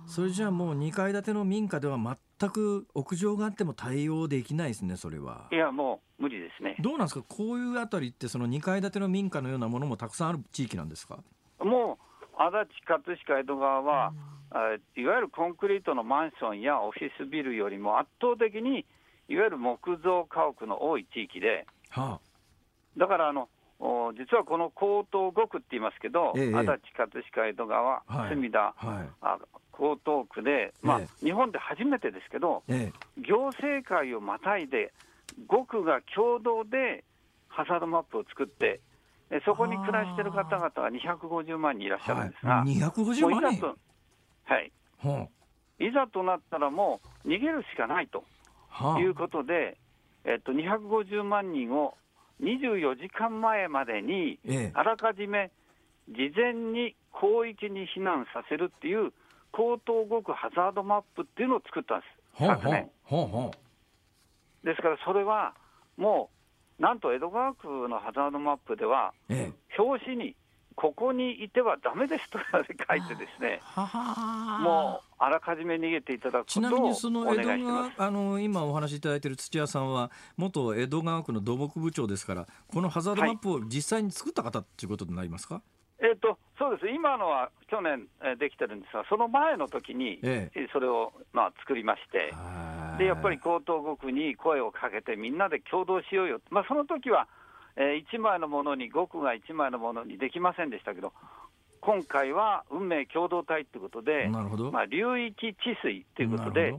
[0.07, 0.13] す。
[0.15, 5.47] それじゃあもう2階建ての民家では全く屋上があっても対応できないですねそれは。
[5.51, 6.77] いや、もう無理ですね。
[6.79, 7.25] どうなんですか？
[7.27, 11.21] こういうあたりってその2階建ての民家のようなものもたくさんある地域なんですか？
[12.47, 14.13] 足立、葛飾、江戸川は、
[14.51, 18.87] あいわゆるコンクリートのマンションやオフィスビルよりも圧倒的に
[19.29, 22.21] いわゆる木造家屋の多い地域で、は
[22.97, 23.49] だからあの
[23.81, 28.35] お実はこの江東5区って言いますけど、ええ足立、葛飾、江戸川、はい。
[28.35, 29.09] 墨田、あはい。
[29.21, 29.39] あ
[29.73, 34.93] 江東区で、まあえ日本で初めてですけど、え行政会をまたいで、
[35.49, 37.03] 5区が共同で
[37.49, 38.94] ハザードマップを作って、え
[39.45, 42.77] そこに暮らしている方々は250万人いらっしゃるんですが、い。
[42.79, 43.67] 250もういざ万人と、
[44.45, 45.29] はい、は
[45.81, 48.25] いざとなったらもう逃げるしかないと
[48.99, 49.77] いうことで、
[50.25, 51.95] えっと、250万人を
[52.43, 54.71] 24時間前までに、ええ。
[54.75, 55.51] あらかじめ
[56.09, 59.13] 事前に広域に避難させるっていう、
[59.55, 62.07] 江東5区ハザードマップっていうのを作ったんで
[62.39, 62.91] す、はあ昨年。
[64.65, 65.55] ですからそれは
[65.97, 66.34] もう、
[66.79, 69.81] なんと江戸川区のハザードマップでは、ええ。
[69.81, 70.37] 表紙に
[70.75, 77.65] ここにいてはだめですと書いてですね、ははもうあらかじめ逃げていただくちなみにその願江戸。
[77.65, 85.63] 川あの今お話しいただいている土屋さんは元江戸川区の土木部長ですからこのハザードマップを実際に作った方っていうことになりますか、
[86.01, 86.89] えっとそうです。
[86.89, 90.61] 今のは去年えーできてるんですが、その前の時に、ええ。
[90.67, 92.33] ーそれを、まあ、作りまして、
[92.99, 97.27] でやっぱり江東5区に声をかけて、みんなで共同しようよ、まあ、その時は、
[97.77, 101.13] え1枚のものに、5区が1枚のものにできませんでしたけど、
[101.81, 104.29] 今回は運命共同体ということで、
[104.71, 106.75] まあ、流域治水ということで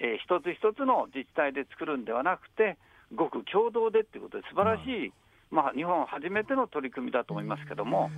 [0.00, 2.76] えー一つ一つの自治体で作るんではなくて、
[3.14, 5.12] ごく共同でということで、素晴らしい、
[5.52, 8.10] まあ、日本初めての取り組みだと思いますけども、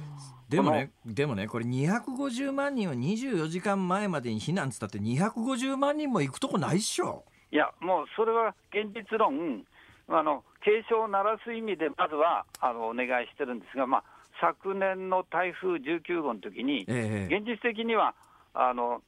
[0.49, 7.24] でもねでもねこれ250万人を24時間前までに避難っつったって250万人も行くとこないっしょ。
[7.51, 9.64] いや、もうそれは現実論、
[10.09, 14.05] あの警鐘を鳴らす意味で、まずはあのお願いしてるんですが、まあ、
[14.41, 18.14] 昨年の台風19号の時に、ええ現実的には
[18.55, 19.03] あの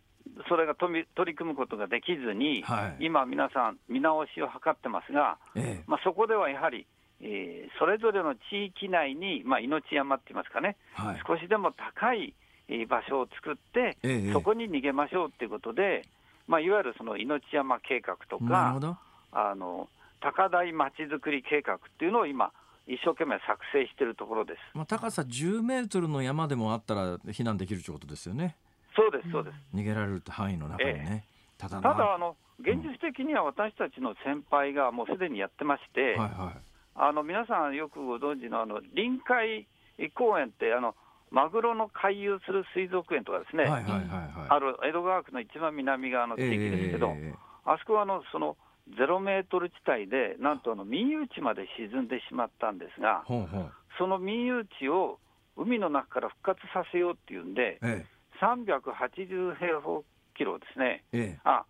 [0.49, 3.05] それが取り取り組むことができずに、はい。
[3.07, 5.85] 今、皆さん、見直しを図ってますが、ええ。
[5.87, 6.87] まあ、そこではやはり、
[7.20, 11.22] えーそれぞれの地域内に、まあ、命山って言いますかね、はい。
[11.26, 12.34] 少しでも高い
[12.68, 16.04] えー場所を作って、ええそこに逃げましょうということで、
[16.46, 18.98] まあ、いわゆるその命山計画とか
[19.32, 19.88] あの
[20.20, 22.52] 高台まちづくり計画っていうのを今、
[22.86, 24.58] 一生懸命作成しているところです。
[24.74, 28.56] まあ、高さ10メートルの山でもあったら避難できるということですよね。
[28.94, 29.54] そうです、そうです。
[29.74, 31.24] 逃げられる範囲の中にね、
[31.58, 31.82] ただな。
[31.82, 36.52] ただあの、現実的には私たちの先輩がもうすでにやってまして、はいは
[36.99, 39.66] あの皆さんよくご存知のあの臨海
[40.14, 40.94] 公園ってあの、
[41.30, 44.03] マグロの回遊する水族園とかですね、いはいはいはい。
[44.49, 48.57] あはいる江戸川区の一番南側の地域ですけど、ええあそこはあのその
[48.97, 53.72] ゼロメートル地帯で、なんとあの民有地まで沈んでしまったんですが、ほうほう。
[53.99, 55.18] その民有地を
[55.57, 58.07] 海の中から復活させようっていうんで、え
[58.40, 60.05] 380平方
[60.36, 61.40] キロですね、えええ。
[61.42, 61.64] あ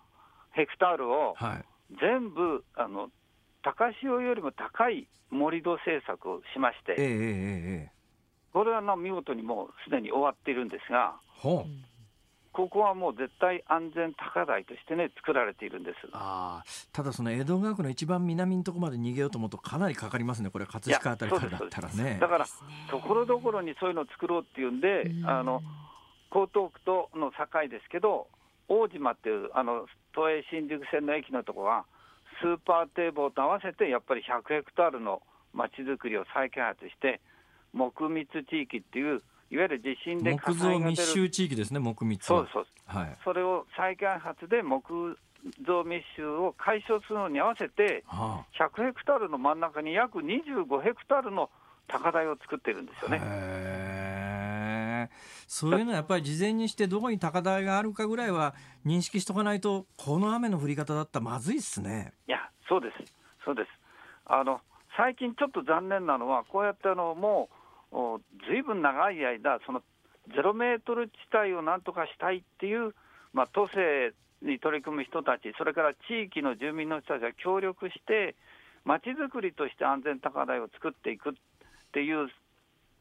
[0.52, 1.64] ヘクタールをはい。
[2.00, 3.08] 全部あの
[3.66, 7.90] 高潮よりも高い盛り土政策をしまして、ええ
[8.52, 11.16] これはな見事にもうすでに終わっているんですが、
[12.52, 15.96] ここはもう絶対安全高台としてね、作られているんです。
[16.12, 16.64] ああ。
[16.92, 22.46] ただその江戸川区の一番南のところまで逃げようと思うとかなりかかりますねこれ葛飾あたりからだったらねだから、
[22.88, 25.60] ところどころにそういうのを作ろうっていうんで、あの
[26.30, 28.28] 江東区との境ですけど、
[28.68, 31.84] 大島っていうあの都営新宿線の駅のところは、
[32.40, 35.22] スーパー堤防と合わせてやっぱり100ヘクタールの
[35.52, 37.20] 街づくりを再開発して、
[37.72, 42.40] 木密地域っていう、いわゆる地震で火木造密集地域ですね木密は。
[42.40, 42.66] そうそう。
[42.86, 43.16] はい。
[43.24, 45.18] それを再開発で木
[45.66, 51.50] 造密集を解消するのに合わせて、は100ヘクタールの真ん中に約25ヘクタールの
[51.88, 53.18] 高台を作ってるんですよあ、
[55.46, 58.54] そういうのはやっぱり事前にしてどこに高台があるかぐらいは
[58.84, 62.38] 認識しとかないとこの雨の降り方だったらまずいっすねいや、
[62.68, 63.12] そうです、
[63.44, 63.68] そうです。
[64.26, 64.60] あの
[64.96, 67.48] 最近ちょっと残念なのは、こうやってあのも
[67.92, 69.82] うずいぶん長い間、その
[70.34, 72.94] ゼロメートル地帯をなんとかしたいっていう、
[73.32, 78.34] まあ、都政に取り組む人たち、それから地域の住民の人たちが協力して、
[78.84, 81.32] まちづくりとして安全高台を作っていくっ
[81.92, 82.28] ていう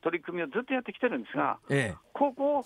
[0.06, 2.64] 取り組みをずっとやってきてるんですが、えここ、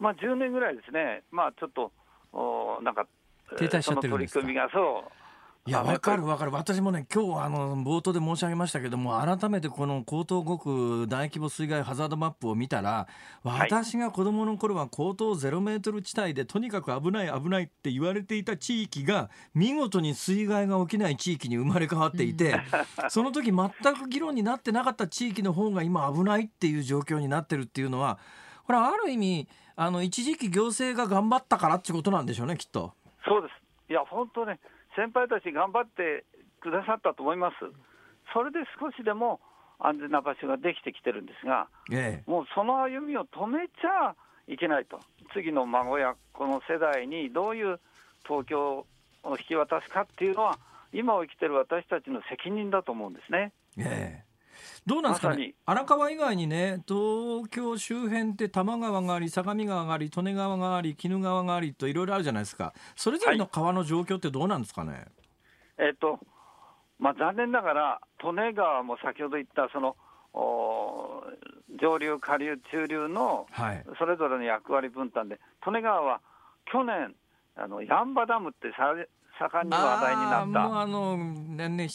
[0.00, 1.92] まあ、10年ぐらいですね、まあ、ちょっと、
[2.32, 3.06] おなんか、
[3.52, 4.40] えー停滞しちゃってるんですか？
[4.40, 5.27] その取り組みが、そう。
[5.68, 13.06] えいやわかるわかる私もね今日あの冒頭で申し上げましたけども改めてこの江東5区大規模水害ハザードマップを見たら
[13.44, 22.60] はい私が子供の頃は江東ゼロメートル地帯でとにかく危ない危ないって言われていた地域が見事に水害が起きない地域に生まれ変わっていて、
[23.10, 28.18] その時全く議論になってなかった地域の方が今危ないっていう状況になってるっていうのは
[28.64, 32.94] これはある意味あの一時期行政が頑張ったからっていうことなんでしょうねきっと。
[33.24, 33.68] そうです。
[33.90, 34.58] いや、本当ね、
[34.96, 36.24] 先輩たち頑張って
[36.60, 37.56] くださったと思います。
[38.32, 39.40] それで少しでも
[39.78, 44.14] 安全な場所ができてきてるんですが、ええもうその歩みを止めちゃ
[44.46, 45.00] いけないと。
[45.32, 47.80] 次の孫やこの世代にどういう
[48.26, 48.86] 東京
[49.22, 50.58] を引き渡すかっていうのは、
[50.92, 53.52] 今を生きてる私たちの責任だと思うんですね。
[53.76, 54.27] ええ
[54.86, 55.54] どうなんですかね？
[55.66, 62.72] ま荒川以外にね東京周辺って多摩川があり相模川があり利根川があり鬼怒川がありといろいろあるじゃないですか。
[62.96, 65.06] それぞれの川の状況ってどうなんですかね、
[65.78, 66.18] えっと
[66.98, 69.96] まあ、残念ながら、利根川も先ほど言ったその
[70.34, 71.22] お
[71.80, 73.84] 上流、下流、中流のはい。
[73.98, 76.20] それぞれの役割分担で、利根川は
[76.72, 77.14] 去年、
[77.54, 78.94] あのヤンバダムってさ
[79.38, 80.64] 盛んに話題になった。
[80.64, 81.88] あもうあの、ねね、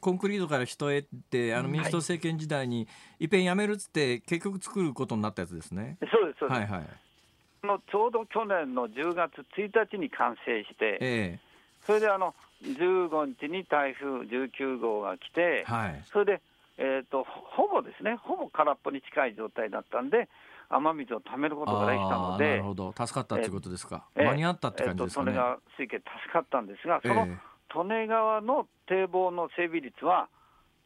[0.00, 2.86] コンクリートから人へってあの民主党政権時代に、
[3.18, 5.96] い、っぺんやめるっつって結局作ることになったやつですね。
[6.00, 7.66] そうですそうです、はいはい。
[7.66, 11.38] のちょうど去年の10月1日に完成して、え
[11.86, 16.02] それであの15日に台風19号が来てえ、はい。
[16.06, 16.40] それで、
[16.78, 20.28] えー、とほぼですね、ほぼ空っぽに近い状態だったんで、
[20.72, 22.92] 雨水を貯めることができたのあーなでる、ほど。
[22.96, 27.38] 助かったっていうことですか、ええ間に合ったって感じですかね、えーと利根川水系、助かったんですが、そのえ
[27.74, 30.28] 利根川の堤防の整備率は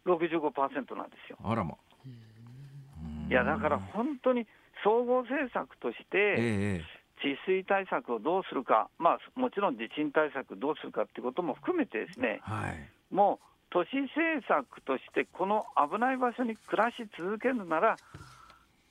[0.07, 1.39] 65%なんですよ。
[1.41, 1.75] えあらま。
[3.29, 4.47] いやだから本当に
[4.85, 6.85] 総合政策として、ええ
[7.23, 12.91] 治水対策をどうするか、まあ、もちろん地震対策どうするかっていうことも含めてですね、はい。
[13.11, 17.97] もう都市政策として、この危ない場所に暮らし続けるなら、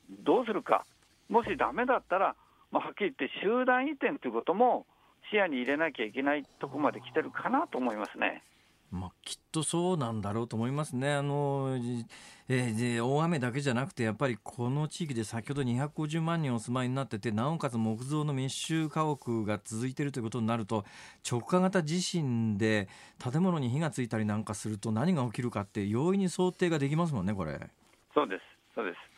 [0.10, 0.86] どうするか、
[1.30, 2.36] もしダメだったら、
[2.72, 4.86] まあ、はっきり言って集団移転ということも
[5.32, 8.44] 視野に入れなきゃいけないところまで来てるかなと思いますね。
[8.92, 11.14] まあ、きっとそうなんだろうと思いますね。
[11.14, 12.06] あの、じ
[12.48, 20.86] えーで大雨だけじゃなくて、やっぱりこの地域で先ほど250万人お住まいになってて、なおかつ木造の密集家屋が続いているということになると、
[21.30, 22.88] 直下型地震で
[23.20, 27.60] 建物に火がついたりなんかすると何が起きるかって容易に想定ができますもんね、これ。
[28.14, 28.42] そうです、
[28.76, 29.15] そうです。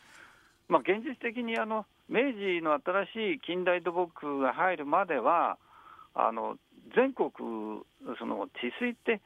[0.68, 5.57] まあ、現実的にあの明治の新しい近代土木が入るまでは、
[6.13, 6.57] あの
[6.95, 7.32] 全国、
[8.20, 9.22] その治水って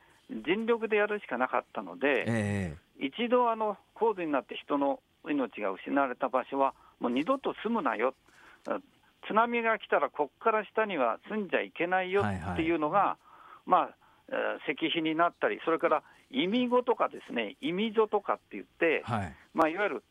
[0.46, 8.14] 尽力でやるしかなかったので、え一度あの高度になって人の命が失われた場所は、もう二度と住むなよ、
[8.68, 8.80] あ
[9.28, 12.54] 津波が来たらここから下には住んじゃいけないよはいはい。
[12.54, 13.18] っていうのが、
[13.66, 13.90] まあ、
[14.30, 19.36] えー石碑になったり、それから意味語とかですね、意味書とかって言ってえ、はい。
[19.54, 20.04] まあ、いわゆるき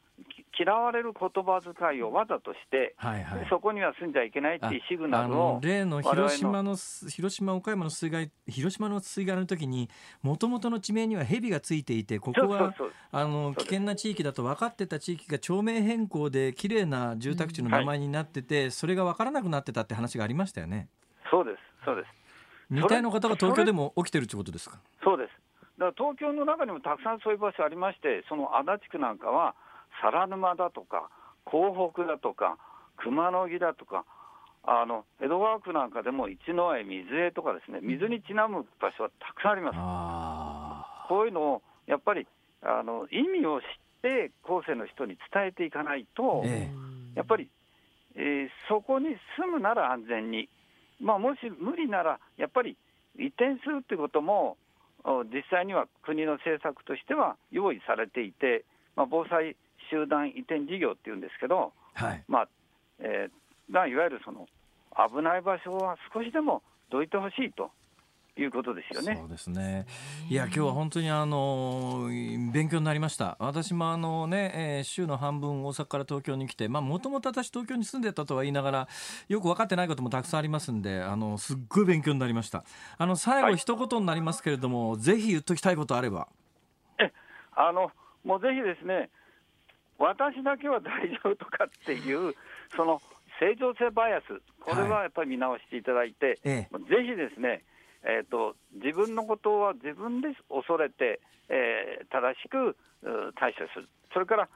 [0.59, 3.47] 嫌われる言葉遣いをわざとして、はいはい。
[3.49, 9.89] そこには住んじゃいけないっていうシグナあルを、の例の広島の広島岡山の水害広島の水害の時に
[10.23, 12.75] もともとの地名には蛇がついていてここは
[13.11, 20.89] あの危険な地域だと分かってた地域が町名変更で綺麗な住宅地の名前になってて、それが分からなくなってたって話がありましたよね。
[21.31, 22.09] そうです、そうです。
[22.71, 24.79] 似たようなことが東京でも起きてるってことですか？
[25.03, 25.31] そうです。
[25.79, 29.55] だから東京の中にもたくさんそういう場所ありまして、その足立区なんかは、
[30.03, 31.11] 皿沼だとか、
[31.45, 32.59] 港北だとか、
[32.97, 34.05] 熊野木だとか、
[34.63, 39.75] あの江戸川区なんかでも一之江水江とかですね、水にちなむ場所はたくさんあります。
[39.79, 42.27] あこういうのをやっぱり
[42.63, 43.67] あの意味を知っ
[44.03, 46.69] て、後世の人に伝えていかないと、え。
[47.15, 47.51] やっぱり、
[48.15, 50.49] えーそこに住むなら安全に、
[51.01, 52.77] まあ、もし無理なら、やっぱり
[53.19, 54.57] 移転するってことも、
[55.05, 58.65] お実際には国の政策としては用意されていて、
[58.95, 59.57] まあ、防災
[59.91, 62.25] 集団移転事業っていうんですけど、ーはい。
[62.29, 62.49] まあ
[63.01, 64.47] えーまあ、いわゆるその
[65.09, 67.71] 危ない場所は少しでもどいてほしいと
[68.37, 69.27] いうことですよねそ。
[69.27, 69.87] うですね。
[70.29, 72.09] いや今日は本当にあの
[72.53, 73.37] 勉強になりました。
[73.39, 78.89] 私もあのね、えー週の半分大阪から東京に来て、まあもともと私東京に住んでたとは言いながら
[79.29, 82.65] よく分かってないこともたくさんありますんで、あのすっごい勉強になりました。
[82.99, 86.29] あの最後はい一言になりますけれども、ぜひ言っときたいことあれば。
[87.57, 87.91] あの
[88.25, 89.11] もうぜひですね、
[90.01, 92.35] 私だけは大丈夫とかっていう、
[92.75, 93.01] その
[93.39, 97.63] 正常性バイアス、これはやっぱり見直していただいて、ええぜひですね、
[98.03, 104.49] えーと、自分のことは自分で恐れて、えー正しくう対処する、それから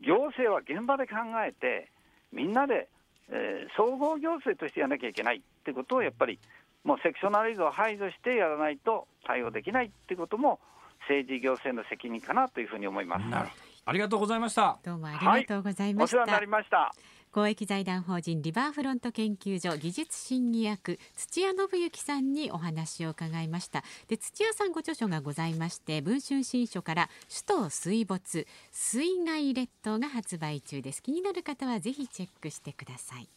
[0.00, 1.16] 行政は現場で考
[1.46, 1.88] えて、
[2.32, 2.88] みんなで、
[3.30, 6.40] えー総合行政としてやらなきゃいけないってことをやっぱり、
[6.82, 10.58] もうセクショナリズムを排除してやらないと対応できないってことも、
[11.02, 13.28] 政治行政の責任かなというふうに思います。
[13.28, 13.63] なるほど。
[13.84, 14.78] ありがとうございました。
[14.82, 16.94] どうもありがとうございました、お世話になりました。
[17.34, 33.28] 公益財団法人リバーフロント研究所技術審議役土屋信之さんにお話を伺いましたで土屋さんご著書がございまして文春新書から首都水没水害列島が発売中です気になる方はぜひチェックしてください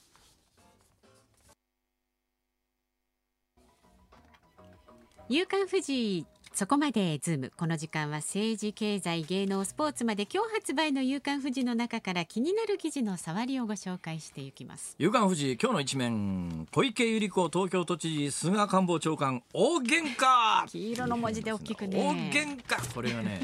[5.29, 6.27] 夕刊富士
[6.57, 7.51] そこまでズーム。
[7.55, 14.95] この時間は政治経済芸能スポーツまで今日発売の夕刊富士の中から気になる記事の触りをご紹介していきます。
[14.97, 20.65] 夕刊富士今日の一面小池百合子東京都知事菅官房長官大喧嘩。
[20.65, 22.03] 黄色の文字で大きくね。
[22.03, 22.93] 大喧嘩。
[22.95, 23.41] これがね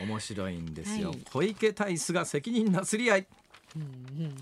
[0.00, 1.18] 面白いんですよ、 はい。
[1.32, 3.26] 小池対菅責任なすり合い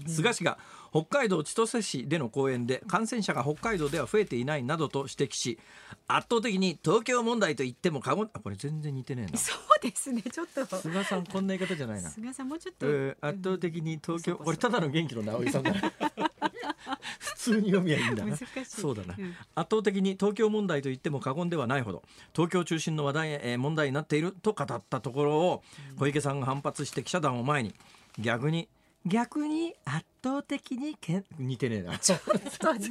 [0.06, 0.58] 菅氏が
[0.90, 5.58] 北海道千歳市での講演で感染者が北海道では増えていないなどと指摘し
[6.06, 9.38] 圧倒的に東京問題と言っても過言あこれ全然似てねえな。
[9.38, 10.64] そうですねちょっと。
[10.76, 12.10] 菅さんこんな言い方じゃないな。
[12.10, 15.72] 菅さんもうちょっと、えー圧倒的に東京これただの元気の直井さんだ
[17.18, 18.36] 普通に読みゃいいんだな。
[18.64, 19.34] そうだな、うん。
[19.54, 22.02] 圧倒的に東京問題と言っても過言ではないほど
[22.34, 25.62] 東京中心の話題、えー問題になっていると語ったところを
[25.98, 27.74] 小池さんが反発して記者団を前に
[28.18, 28.68] 逆に
[29.06, 31.92] 逆に圧倒的にけん似てねえな。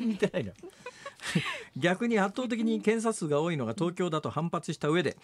[0.06, 0.52] 似てないな。
[1.78, 5.18] 逆に圧倒的に検査数が多いのが東京だと反発した上で、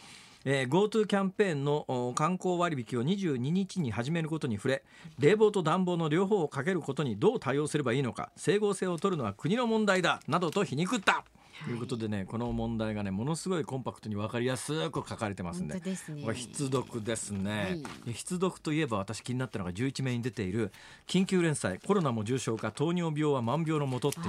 [0.46, 4.84] えー GoTo キャンペーンのお観光割引を22日に始めることに触れ
[5.20, 11.24] 冷房と暖房の両方をかけることにどう対応すればいいのか整合性を取るのは国の問題だなどと皮肉った、
[11.66, 11.74] とい。
[11.74, 16.24] うことでねこの問題がねものすごいコンパクトに分かりやすく書かれてますんでですね。
[16.24, 20.72] これ必読ですね、は必読といえば私気になったのが11面に出ている
[21.08, 24.26] 緊急連載コロナも重症化糖尿病は万病のもとっていう。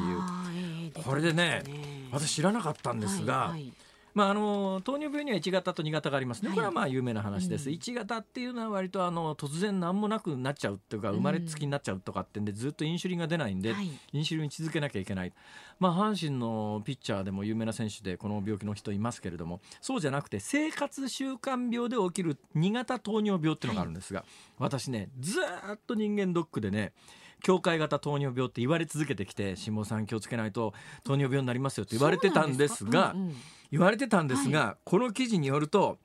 [0.55, 1.63] ええ出てこれでね
[2.11, 3.73] 私知らなかったんですが、はいはい
[4.15, 6.57] まあ、あの糖尿病には1型と2型がありますね、はい。
[6.57, 7.77] これはまあ有名な話です、うん。
[7.77, 11.17] 1型っていうのは割とあの突然何もなくなっちゃうっていうかうん。
[11.17, 13.91] 生まれつきになっちゃうとかってんでずっとインシュリンが出ないんで、はい。
[14.13, 15.33] インシュリン続けなきゃいけない、
[15.79, 24.25] まあ、阪神のピッチャーでも有名な選手でこの病気の人いますけれどもそうじゃなくて生活習慣病で起きる2型糖尿病っていうのがあるんですが、
[24.59, 26.93] 私ねずーっと人間ドックでね
[27.41, 30.73] 境界型糖尿病って言われ続けてきて辛坊さん気をつけないと
[31.03, 33.13] 糖尿病になりますよって言われてたんですが。
[33.13, 35.99] そうなんですか言われてたんですが、この記事によると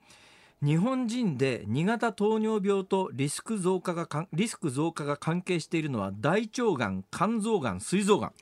[0.62, 8.32] 日本人で2型糖尿病とリスク増加がリスク増加が関係しているのは大腸がん肝臓がん膵臓がん。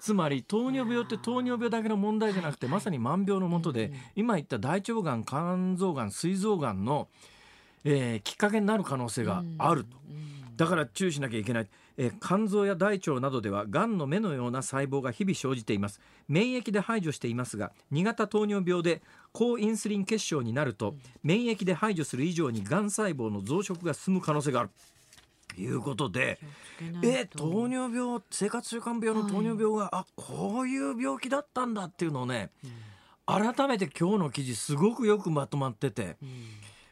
[0.00, 7.08] つまり糖尿病って糖尿病だけの問題じゃなくてまさに万病のもとで今言った大腸がん肝臓がん膵臓がんの、
[7.84, 9.96] えーきっかけになる可能性があると。
[10.08, 10.18] うんう
[10.52, 10.56] ん。
[10.56, 11.68] だから注意しなきゃいけない、
[11.98, 16.00] えー肝臓や大腸などではがんの目のような細胞が日々生じています。
[16.28, 24.70] 免疫で排除していますが2型糖尿病で高インスリン血症になると免疫で排除する以上にがん細胞の増殖が進む可能性がある。
[25.54, 26.38] ということで
[27.02, 32.50] えー糖尿病生活習慣病の糖尿病が、あこういう病気だったんだっていうのをね
[33.26, 36.28] 改めて今日の記事すごくよくまとまっててうん。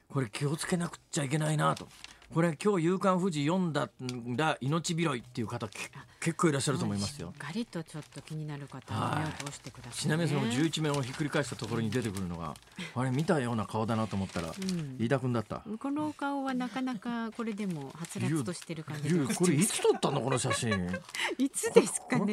[0.09, 1.89] これ気をつけなくっちゃいけないなと。
[2.35, 5.79] これ今日「夕刊富士」読んだんだ命拾いっていう方け
[6.21, 7.39] 結構いらっしゃると思いますよしっ。
[7.39, 9.97] かりとちょっと気になる方は目を通してください、ね。
[9.97, 12.55] ちなみにその11面をひっくり返したところに出てくるのが
[12.97, 15.63] あれ見たような顔だなと思ったらうん飯田君だった。
[15.79, 20.73] このお顔はなかなかこれでもはつらつとしてる感じこれいつ撮ったのこの写真？
[21.39, 22.25] いつですかね。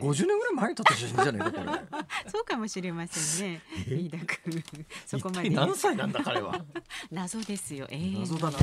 [0.00, 1.72] 50年ぐらい前に撮った写真じゃないかこれ
[2.30, 3.62] そうかもしれませんね。
[3.86, 4.64] 飯田君、
[5.06, 6.64] そこまで一体何歳なんだ彼は
[7.12, 7.86] 謎ですよ。
[7.90, 8.58] 永遠の謎だな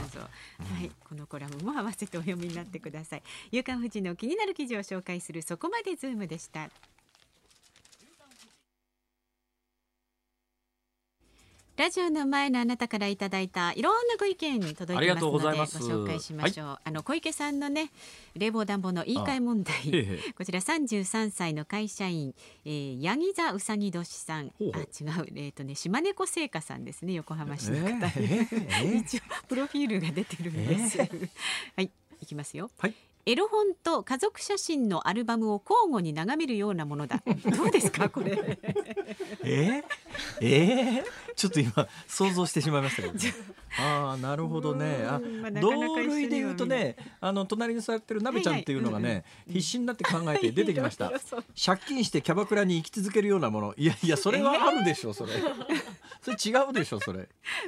[0.73, 3.23] はい、このコラムも合わせてお読みになってください。
[3.51, 6.69] 夕刊富士の気になる記事を紹介するそこまでズームでした。
[11.75, 16.77] ラジオの前のあなたからいただいたいろんなご意見届いてますのでご紹介しましょう。
[16.83, 17.89] あの小池さんのね
[18.35, 19.73] 冷房暖房の言い換え問題。
[20.37, 24.47] こちら33歳の会社員、えー、八木座うさぎ年さん。
[24.47, 25.27] あ違う。
[25.35, 28.95] えっ、とね島猫製菓さんですね横浜市の方、えーえー。
[29.01, 30.99] 一応プロフィールが出てるんです、
[31.75, 31.89] はい
[32.21, 32.69] いきますよ。
[32.77, 32.93] はい。
[33.25, 37.23] エロ本と家族写真のアルバムを交互に眺めるようなものだ。
[37.25, 38.59] どうですかこれ。
[39.43, 39.83] えー、
[40.41, 41.03] えー、
[41.35, 43.19] ちょっと今想像してしまいましたけど、ね、
[43.79, 44.11] あ。
[44.13, 45.05] あなるほどね。
[45.07, 51.11] あうんまあ同類で言うとねあの隣に座ってるなべちゃんっていうのがね、必死になって考えて 出てきました。
[51.65, 53.73] 借金してキャバクラに生き続けるようなもの。
[53.77, 55.33] いやいやそれはあるでしょそれ。
[56.21, 57.27] それ違うでしょそれ。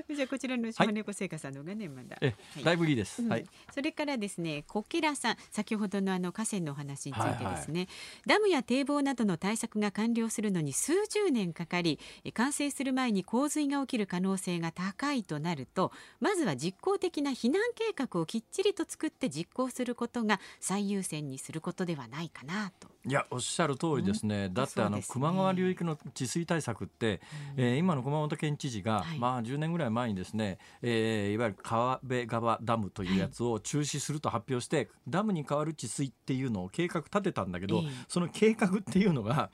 [0.09, 2.18] じゃあこちらの島猫製菓さんのがねまだ、
[2.63, 3.30] だいぶいいです、うん。
[3.30, 3.45] はい。
[3.74, 7.88] それからですね小吉良さん先ほどのあの河川のお話についてはいですね、
[8.26, 22.88] ダムや堤防などの対策が完了するのに数十年かかりえ完成する前に洪水が起きる可能性が高いとなるとまずは実効的な避難計画をきっちりと作って実行することが最優先にすることではないかなと。
[23.08, 27.22] いやおっしゃる通りですね、だってあの、ね球磨川流域の治水対策って、
[27.56, 29.20] えー今の熊本県知事が、はい。
[29.20, 38.06] まあ、10年ぐらい前にですね、えーいわゆる川辺川ダムというやつを中止すると発表して、ダムに代わる治水っていうのを計画立てたんだけど、ええ。
[38.08, 39.51] その計画っていうのが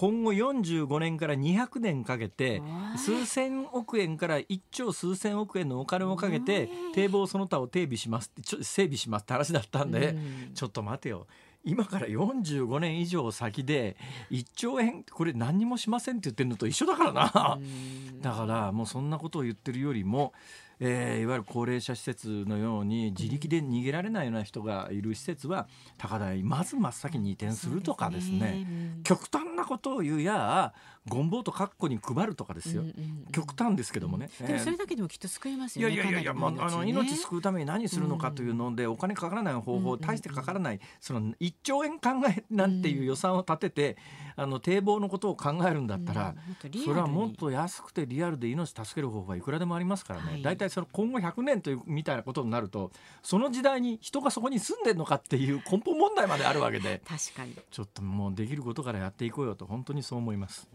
[0.00, 2.62] 今後45年から200年かけて
[2.96, 10.54] 数千億円から1兆数千億円のお金をかけて堤防その他を整備しますってちょ整備しますって話だったんで、うん。
[10.54, 11.26] ちょっと待てよ。
[11.64, 13.98] 今から45年以上先で
[14.30, 17.58] 1兆円これ何にもしませんって言ってるのと一緒だからな。
[17.60, 18.22] うん。
[18.22, 20.32] だからもうそんなことを言ってるよりも、
[20.80, 25.68] えーいわゆる高齢者施設のように自力で逃げられないような人がいる施設は
[25.98, 28.66] 高台まず真っ先に移転するとかですね。
[28.96, 29.02] うん。
[29.02, 30.72] 極端なことを言うや
[31.10, 34.28] ゴンボート括弧に配るとかですよ、うんうんうん極端ですけどもね。
[34.40, 35.96] でもそえーれだけでもきっと救えますいよね。
[35.96, 37.38] やいやいやいや、まあ、あの命救う。
[37.38, 43.96] うために何するのかというので、お金かからない方法、うんうんうん大してかからないその1兆円考えなんていう予算を立てて、
[44.36, 46.34] あの堤防のことを考えるんだったら、
[46.84, 52.90] それはもっと安くてリアルで命助ける方法はいくらでもありますからね、はい大体その今後100年というみたいなことになると
[53.22, 57.54] その時代に人がそこに住んでるのかっていう根本問題まであるわけで確かに。
[57.70, 60.68] ちょっともうできることからやっていこうよと本当にそう思います。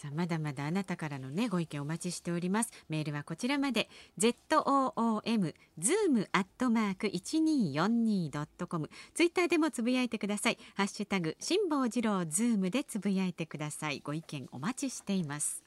[0.00, 2.70] さあまだまだあなたからのねご意見お待ちしております。
[2.88, 3.90] メールはこちらまで。
[4.16, 8.88] z o o m zoom アットマーク一二四二ドットコム。
[9.12, 10.58] ツイッターでもつぶやいてください。
[10.74, 14.00] ハッシュタグ辛坊治郎ズームでつぶやいてください。
[14.02, 15.62] ご意見お待ちしています。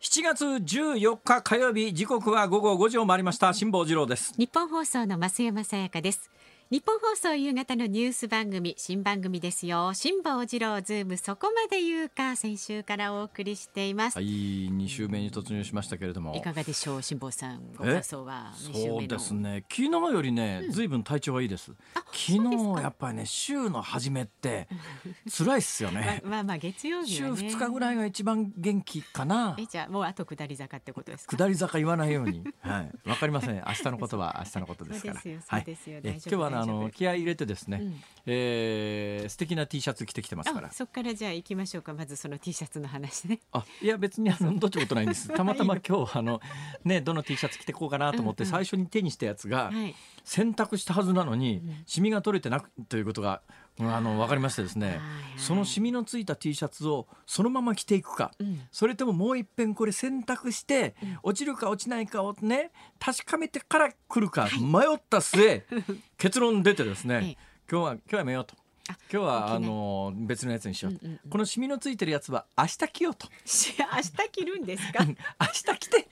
[0.00, 3.54] 7月14日火曜日時刻は午後5時を回りました。
[3.54, 4.34] 辛坊治郎です。
[4.36, 6.28] 日本放送の増山さやかです
[6.68, 9.94] 日本放送夕方のニュース番組新番組ですよ。
[9.94, 16.34] 辛坊治郎ズームそこまで言うか先週からお送りしています、はい2週目に突入しましたけれども。
[16.34, 17.60] いかがでしょう辛坊さん。
[17.76, 18.52] ごえ感想は？
[18.56, 19.62] そうですね。
[19.70, 21.70] 昨日よりね、ずいぶん体調がいいです。
[22.12, 24.66] 昨日やっぱりね週の初めって
[25.30, 26.20] 辛いっすよね。
[26.24, 27.46] ままあまあ月曜日週はね。
[27.46, 29.54] 2日ぐらいが一番元気かな。
[29.56, 31.36] えじゃあもうあと下り坂ってことですか？
[31.36, 32.42] 下り坂言わないように。
[32.58, 33.08] はい。
[33.08, 33.54] わかりません。
[33.64, 35.20] 明日のことは明日のことですから。
[35.20, 35.98] そうですよはいそうですよ。
[35.98, 38.02] え大丈夫今日はねあの気合い入れてですね、うん。
[38.26, 40.68] えー素敵な T シャツ着てきてますから。
[40.68, 41.94] あそっからじゃあ行きましょうか。
[41.94, 43.40] まずその T シャツの話ね。
[43.52, 45.28] あいや別にあのどっちことないんです。
[45.34, 46.40] たまたま今日あの
[46.84, 49.94] ねどの T シャツ着てこうかなと思って最初に手にしたやつがはい。
[50.24, 55.06] 洗濯したはずなのにんシミが取れてなくということがうんあの分かりましてですねはいはい。
[55.38, 58.32] そのシミのついた T シャツをそのまま着ていくか。
[58.38, 58.60] うん。
[58.72, 65.64] それとももう一遍これ洗濯して落ちるか落ちないかをね確かめてから来るか迷った末
[66.16, 68.54] 結論出てですえねえ今日は今日はやめようと。
[68.88, 71.00] あ今日はあの別のやつにしようと。
[71.02, 71.30] うんうんうん。
[71.30, 73.26] このシミのついてるやつは明日着ようと。
[73.44, 75.04] し明日着るんですか？
[75.04, 76.08] 明日来て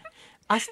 [0.51, 0.71] 明日帰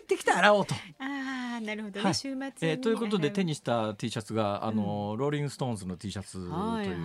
[0.00, 0.74] ってきて洗おうと。
[0.98, 2.14] ああなるほどね、はい。
[2.14, 6.96] 週末にえーということで手ににした T シャツがあの、ローリング・ストーンズの T シャツという、はいはい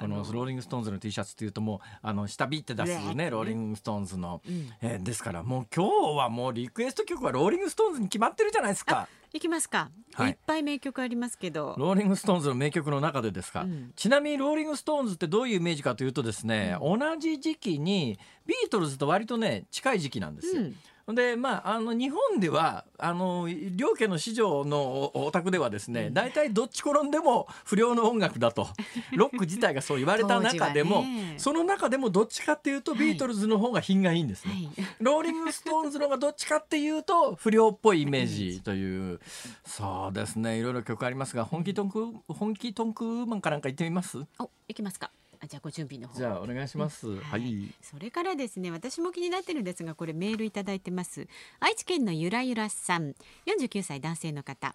[0.00, 4.72] このローリング・ストーンズの T シャツっていうともうあの舌ビって出すねねローリング・ストーンズの、うん。
[4.80, 9.08] えーですからもう今日はもうリクエスト曲はローリング・ストーンズに決まってるじゃないですか。
[9.32, 10.30] 行きますか、はい。
[10.30, 11.74] い、っぱい名曲ありますけど。
[11.76, 13.92] ローリング・ストーンズの名曲の中でですか、うん。
[13.94, 20.62] ちなみにローリング・ストーンズってどういうイメージかというとですね、同じ時期にビートルズと割とね近い時期なんですよ。
[20.62, 20.76] うん
[21.14, 24.78] でまああの日本ではあの良家の子女の
[25.14, 28.68] おお宅ではですね大体、どっち転んでも不良の音楽だと。
[29.16, 31.34] ロック自体がそう言われた中でも、ね。
[31.38, 34.52] その中でもどっちかっていうとビートルズの方が品がいいんですね。
[34.52, 34.86] はい。
[35.00, 39.20] ローリング・ストーンズの方がどっちかっていうと不良っぽいイメージという。
[39.64, 40.58] そうですね。
[40.58, 44.18] いろいろ曲ありますが本気トンク本気トンクウーマンかなんか言ってみます？
[44.38, 45.10] お行きますか
[45.40, 46.18] あじゃあご準備の方。
[46.18, 47.20] じゃあお願いします。
[47.20, 51.26] はい、それからですね私も気になってるんですがこれメールいただいてます。
[51.60, 53.14] 愛知県のゆらゆらさん。
[53.46, 54.74] 49歳男性の方。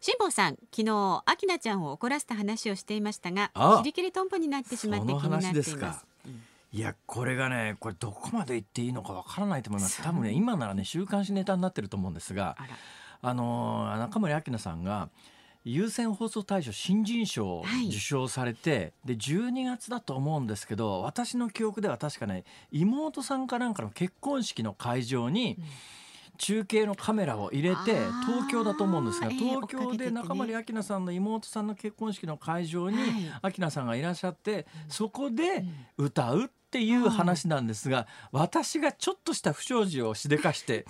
[0.00, 3.74] 辛坊さん昨日アキナちゃんを怒らせた話をしていましたがあ。
[3.74, 6.06] あ切り切りトンポになってしまって気になっています。
[6.74, 10.02] いやこれがねこれどこまで言っていいのかわからないと思います。
[10.02, 12.56] 多分ね今ならね週刊誌ネタになってると思うんですが
[13.20, 15.08] あのー中森明菜さんが
[15.64, 17.88] 優先放送大賞新人賞をはい。
[17.88, 25.58] 受賞されて、で12月だと思うんですけど私の記憶では確かね妹さんかなんかの結婚式の会場に
[26.38, 27.94] 中継のカメラを入れて
[28.26, 33.54] 東京だと思うんですがええ東京で中森明菜さんの妹さんの結婚式の会場にはい。
[33.58, 35.64] 明菜さんがいらっしゃってそこで
[35.96, 40.86] 歌うっていう話なんですが私がちょっとした不祥事をしでかして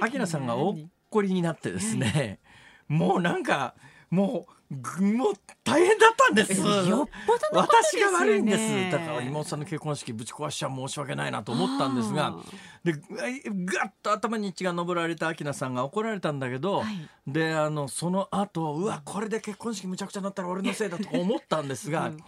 [0.00, 0.76] 明菜さんがおっ
[1.10, 2.40] こりになってですね
[2.88, 3.74] もうなんか
[4.10, 5.32] もうぐもう
[5.62, 6.60] 大変だったんです。
[6.60, 8.90] よっぽどのことです私が悪いんです。
[8.90, 12.36] だから妹さんの結婚式ぶち壊しちゃ申し訳ないなと思ったんですがあ
[12.82, 17.08] でガッと頭に血が上られた明菜さんが怒られたんだけど、はい。
[17.28, 22.18] であのその後うわこれで結婚式むちゃくちゃになったら俺のせいだとか思ったんですが、うん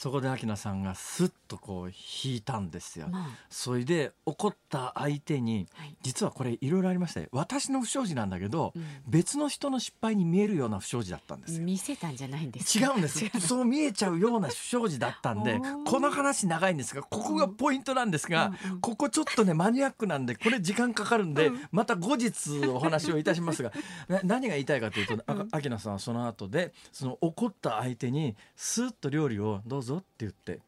[0.00, 3.08] そこで明菜さんがスッとこう引いたんですよ。
[3.10, 3.28] まあ。
[3.50, 5.94] それで怒った相手にはい。
[6.00, 8.82] 実はこれいろいろありまして私の不祥事なんだけど、うん。
[9.06, 11.66] 別の人の失敗に見えるような不祥事だったんですよ。
[11.66, 12.78] 見せたんじゃないんです。
[12.78, 13.28] か違うんです。
[13.40, 18.80] そう見えちゃうような不祥事だったんでこの話長いんですがここがポイントなんですが、うんうん。
[18.80, 23.70] ここちょっとねマニアックなんでこれ時間かかるんで、また後日お話をいたしますが
[24.08, 30.60] な何が言いたいかというとあ明菜さんはその後でその怒った相手にスーッと料理をどうぞぞって言って。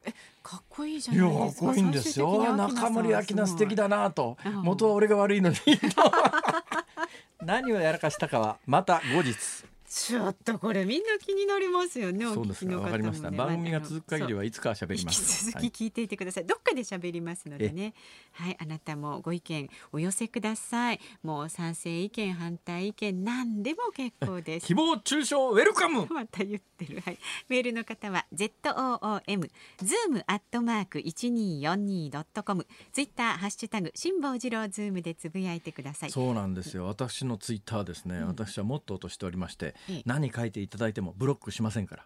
[0.42, 4.36] かっこいいじゃいやかっないですかこいいんですよ中森明菜素敵だなと。
[4.44, 5.56] うん元は俺が悪いのに。
[7.42, 9.34] 何をやらかしたかはまた後日
[9.94, 12.24] ちょっとこれみんな気になりますよね。
[12.24, 12.74] おそうですね。
[12.76, 16.46] わかりました番組が続く限りははいつかは喋りま引きす続き聞いていてください。
[16.46, 17.92] どっかで喋りますのでね。
[18.32, 21.00] はい、あなたもご意見お寄せください。
[21.22, 24.72] もう賛成意見反対意見何でも結構です。
[24.72, 27.02] 誹謗中傷ウェルカム また言ってる。
[27.04, 27.18] はい。
[27.50, 32.66] メールの方は z o o m zoom アットマーク一二四二ドットコム。
[32.92, 36.10] ツイッターハッシュタグ辛坊治郎ズームでつぶやいてください。
[36.10, 42.04] そうなんですよ私のツイッターですね、私はモットーとしておりまして、ええ何書いていただいてもブロックしませんから、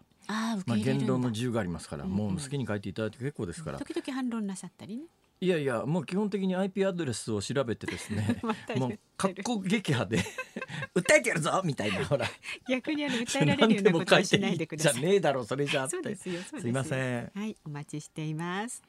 [0.65, 5.03] まあ、言論の自由がありますから、うんうんもう好きに書いていただいて結構ですから、時々反論なさったりね。
[5.39, 8.41] いやいやもう基本的に IP アドレスを調べてですね
[8.75, 10.17] もう各個撃破で
[10.95, 12.03] 訴えてやるぞみたいな。
[12.05, 12.25] ほら
[12.67, 14.93] 逆にあの訴えられるようなことはしないでください。
[14.93, 15.91] じゃねえだろそれじゃあって。
[15.91, 16.33] そうですよ。
[16.35, 16.61] そうですよ。
[16.61, 17.31] すいません。
[17.35, 18.81] はい、お待ちしています。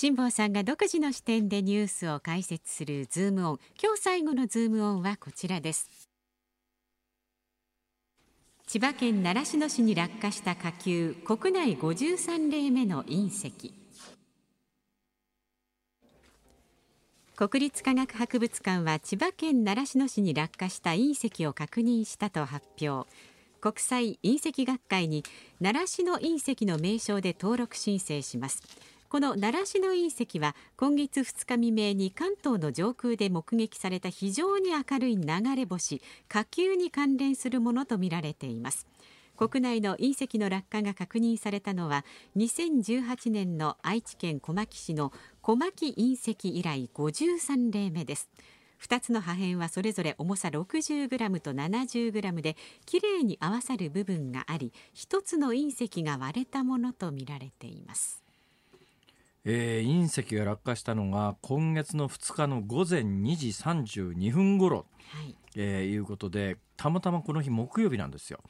[0.00, 3.60] 辛坊さんが独自の視点でニュースを解説するズームオン。
[3.82, 5.90] 今日最後のズームオンはこちらです。
[8.68, 13.74] 千葉県習志野市に落下した火球、国内53例目の隕石。
[17.34, 23.10] 国立科学博物館は千葉県習志野市に落下した隕石を確認したと発表
[23.60, 25.24] 国際隕石学会に
[25.60, 28.62] 習志野隕石の名称で登録申請します
[29.08, 38.86] この習志野隕石は今月2日未明に関東の上空で目撃された非常に明るい流れ星火球に関連するものとみられています。
[39.38, 42.04] 国内の隕石の落下が確認されたのは
[42.36, 48.28] 2018年の愛知県小牧市の小牧隕石以来53例目です。
[48.82, 58.27] 2つの破片はそれぞれ重さ 60g と 70g できれいに合わさる部分があり1つの隕石が割れたものとみられています。
[59.50, 64.84] えー隕石が落下したのが今月の2日の午前2時32分頃。
[65.10, 65.34] はい。
[65.56, 68.40] えーいうことでたまたまこの日木曜日なんですよ、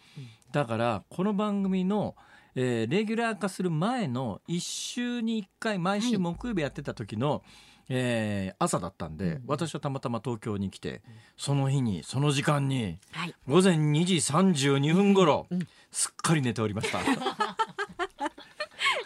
[0.53, 2.16] だからこの番組の、
[2.57, 6.18] えーレギュラー化する前の1週に1回毎週はい。
[6.18, 7.42] 木曜日やってた時の、
[7.88, 11.01] えー朝だったんで、うん私はたまたま東京に来て、
[11.36, 13.34] その日にその時間にはい。
[13.46, 15.61] 午前2時32分頃、うん。
[15.92, 16.99] すっかり寝ておりました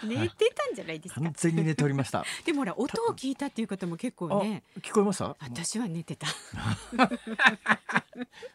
[0.04, 1.20] 寝てたんじゃないですか？
[1.20, 2.24] 完全に寝ておりました。
[2.44, 6.26] でもほら音を聞いたっていう方も結構あね聞こえました私は寝てた。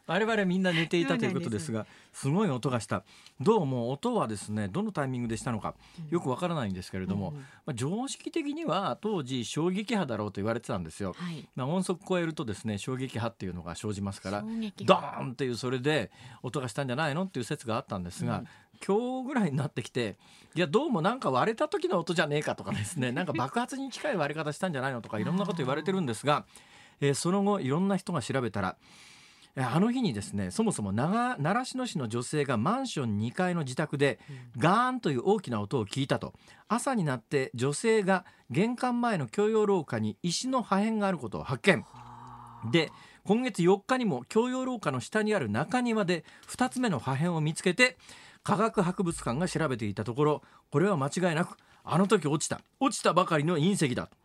[0.07, 2.27] 我々みんな寝ていたということですがす。
[2.29, 3.03] ごい音がした。
[3.39, 5.75] どうも音はですねどのタイミングでしたのか
[6.09, 11.13] よくわからないんですけれども、うんまあ、常識的には当時衝撃波だろうと言われてたんですよ。
[11.17, 11.47] はい。
[11.55, 16.11] まあ、音速超えるとですね衝撃波っていうのが生じますからドーンっていうそれで
[16.43, 18.47] 音がしたんじゃないのっていう説があったんですが、うん
[18.85, 20.17] 今日ぐらいになってきて
[20.55, 26.45] いやどうもなんか割れた時の音じゃねえかとかですね なんか爆発に近い割れ方したんじゃないのとかいろんなこと言われてるんですが、
[26.99, 28.77] えーその後いろんな人が調べたら
[29.55, 34.19] えーあの日にですねそもそも長習志野市の女性がマンション2階の自宅で
[34.57, 36.33] ガーンという大きな音を聞いたと。
[36.67, 41.85] 朝になって女性が玄関前の共用廊下に石の破片があることを発見。
[42.71, 42.91] で
[43.23, 47.97] 今月4日にも共用廊下の下にある中庭で2つ目の破片を見つけて
[48.47, 50.41] 科学博物館が調べていたところ
[50.71, 52.61] これは間違いなくあの時落ちた。
[52.79, 54.15] 落ちたばかりの隕石だと。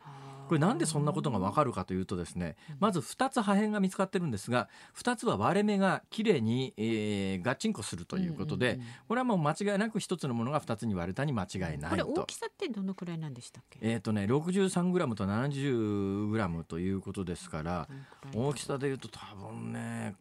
[0.47, 12.25] これなんでそんなことがわかるかというとですねまず2つ破片が見つかってるんですが2つは割れ目がきれいに、えーガッチンコするということで、これはもう間違いなく1つのものが2つに割れたに間違いないこれ大と。
[12.27, 13.79] きさってどのくらいなんでしたっけ？
[13.81, 17.89] えーとね、63g と 70g ということですから
[18.35, 20.15] 大きさでいうと多分ね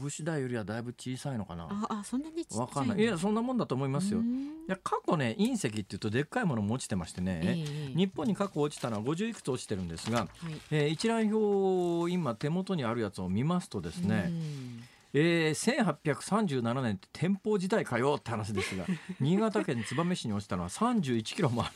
[0.00, 1.64] 拳台よりはだいぶ小さいのかな。
[1.88, 2.98] ああそんなにちっちゃいわかんない。
[3.00, 4.18] いやそんなもんだと思いますよ。
[4.18, 4.66] いうん。
[4.68, 10.28] や過去ね隕石っていうとでっかいものも落ちてましてね、ええ日本に過去落ちたのは50いくつ落ちてるんですが、はい。
[10.70, 14.82] えー一覧表を今手元にあるやつを見ますとですね、うん。
[15.14, 18.86] えー、1837年って天保時代かよって話ですが
[19.20, 21.72] 新潟県燕市に落ちたのは31キロもある。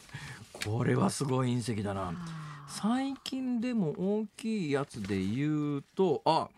[0.71, 2.15] これはすごい隕石だな。
[2.17, 6.49] あ最近でも大きいやつで言うとあ、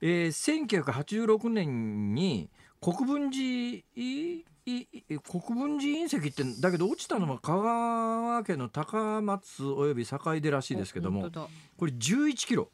[0.00, 2.48] えー、1986年に
[2.80, 4.86] 国分寺いいい
[5.20, 11.30] 国分寺隕石ってだけど落ちたのは香川県の高松および坂出らしいですけども
[11.78, 12.68] これ11キロ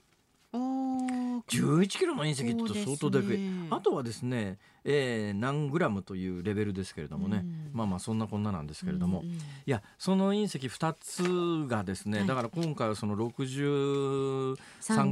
[1.48, 3.66] 11キロの隕石って相当でかい、ね。
[3.70, 7.70] あとはですね、えー何グラムというレベルですけれどもね、うん。
[7.72, 12.26] まあまあそんなこんななんですけれども、うんうんいやその隕石2つがですね、はい。
[12.26, 14.56] だから今回はその63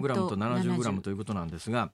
[0.00, 1.90] グラムと70グラムということなんですが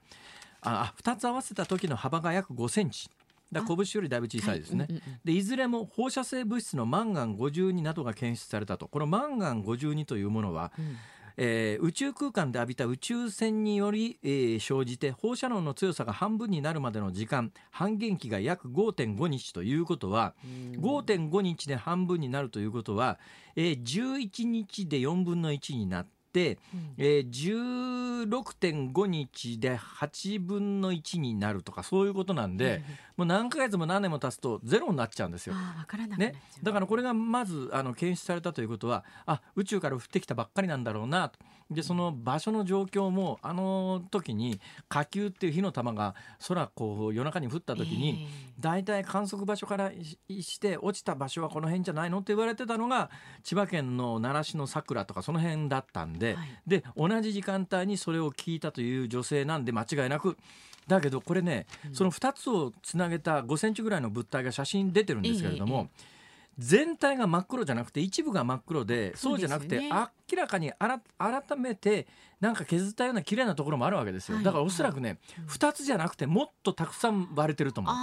[0.60, 3.10] あ2つ合わせた時の幅が約5センチ。
[3.50, 4.88] だ拳よりだいぶ小さいですね、はい。
[4.90, 8.88] うんうんうんでいずれも放射性物質のマンガン52などが検出されたと。
[8.88, 10.96] このマンガン52というものは、うん
[11.40, 20.34] えー宇宙空間で浴びた宇宙線により、えー生じて放射能の強さが半分になるまでの時間半減期が約5.5日ということは、
[20.80, 23.20] 5.5日で半分になるということは、
[23.54, 26.17] えー11日で4分の1になって、
[26.74, 26.94] うん。
[26.98, 27.28] えー
[28.28, 32.82] 16.5日で8分の1になるとかそういうことなんで、
[33.16, 35.54] もう何ヶ月も何年も経つとゼロになっちゃうんですよ。
[35.56, 36.42] ああ、わからなくなっね。
[36.62, 41.38] だからこれがまずあの検出されたということはあ宇宙から降ってきたばっかりなんだろうなと
[41.70, 44.58] でその場所の状況もあの時に
[44.88, 46.14] 火球っていう火の玉が
[46.46, 48.26] 空こう夜中に降った時に、
[48.58, 53.10] 大体観測場所からしして落ちた場所はこの辺じゃないのって言われてたのが
[53.42, 56.48] 千葉県の習志野桜とかその辺だったんで、はい。
[56.66, 60.38] で同じ時間帯にそれを聞いたという女性なんで間違いなく。
[60.86, 65.90] だけどこれね、その2つをつなげた5センチぐらいの物体が写真出てるんですけれども、
[66.58, 70.98] 全体が真っ黒じゃなくて一部が真っ黒でそうじゃなくて、明らかに改
[71.56, 72.06] めて
[72.40, 74.44] なんか削ったような綺麗なところもあるわけですよ、はい。
[74.44, 77.94] だからおそらくね、2つじゃなくてもっとたくさん割れてると思う。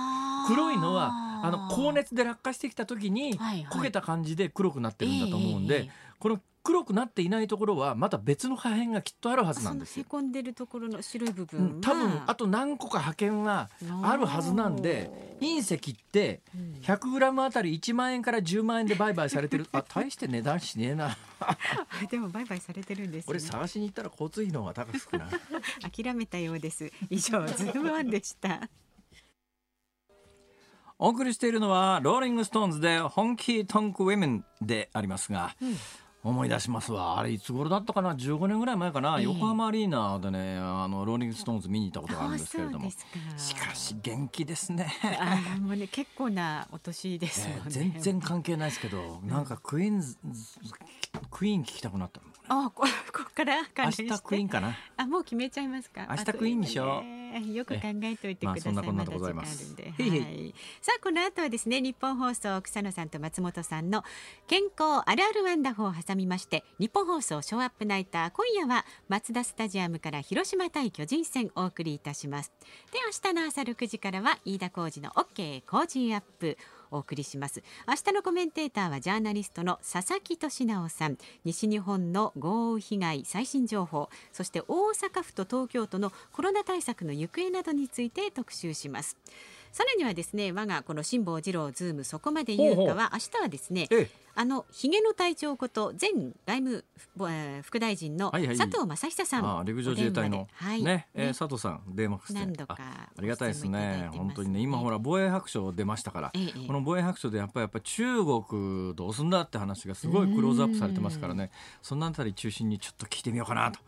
[0.47, 1.11] 黒いのは
[1.43, 5.89] あの高熱で落下してきた時に焦げた感じで黒くなってるんだと思うんで、
[6.25, 10.05] この黒くなっていないところはまた別の破片がきっとあるはずなんですよ。
[10.09, 13.69] そのへこんでるところの白い部う分は、ん、多分あと何個か破片は
[14.01, 16.81] あるはずなんで隕石ってうん。
[16.81, 19.67] 100g あたり1万円から10万円で売買されてる。
[19.71, 21.15] あ大して値段しねえな。
[21.41, 21.57] あ
[22.09, 23.29] でも売買されてるんですね。
[23.29, 25.29] 俺探しに行ったら交通費の方が高くな
[25.95, 26.91] 諦めたようです。
[27.11, 28.67] 以上ズームオンでした。
[30.97, 35.55] お送りしているのはローリングストーンズで Honky Tonk Women でありますが、
[36.25, 37.19] 思い出しますわ。
[37.19, 39.23] あれいつ頃だったかな？15年ぐらい前かな、ええ。
[39.25, 42.89] 横浜アリーナでねあのローリングストーンズ見に行ったことがあるんですけれども。
[43.37, 44.91] しかし元気ですね、
[45.61, 50.17] もうね結構なお年ですもんね、えー全然関係ないですけどなんかクイーンズ
[51.29, 52.83] クイーン聞きたくなったあこ
[53.13, 54.03] ここから明関連して。
[54.09, 54.75] 日クイーンかな。
[54.97, 56.07] あもう決めちゃいますか。
[56.09, 57.15] 明日クイーンにしよう。
[57.41, 59.75] よく考えておいてください、まあそんなこございます。
[59.75, 64.03] はいさあこの後はですね日本放送草野さんと松本さんの
[64.47, 72.51] 健康あるあるワンダホーを挟みまして日本放送ショーアップナイター今夜は松田スタジアムから広島対巨人戦お送りいたします。
[72.91, 76.57] で明日の朝6時からは飯田浩二の OK 工事アップ
[76.91, 77.63] お送りします。
[77.87, 81.17] 明日のコメンテーターはジャーナリストの佐々木俊尚さん。
[81.43, 84.09] 西日本の豪雨被害最新情報。
[84.31, 89.17] そして大阪府と東京都のコロナ対策の行方などについて特集します。
[89.71, 96.11] さらにはですね我がこの辛坊治郎ズームそこまで言うかは明日はですねええあのひげの隊長こと前
[96.45, 96.85] 外務、
[97.29, 98.57] えー副大臣のはいはい。
[98.57, 100.83] 佐藤正久さん、ああ陸上自衛隊のはい。
[100.83, 104.09] ね、えー佐藤さん電話何度かあありがたいですね。
[104.13, 106.43] 本当にね今ほら防衛白書出ましたから、ええ。
[106.43, 111.51] ええこの防衛白書でやっぱりやっぱり中国どうすんだって話がすごいクローズアップされてますからね。
[111.81, 113.79] そのあたり中心にちょっと聞いてみようかなと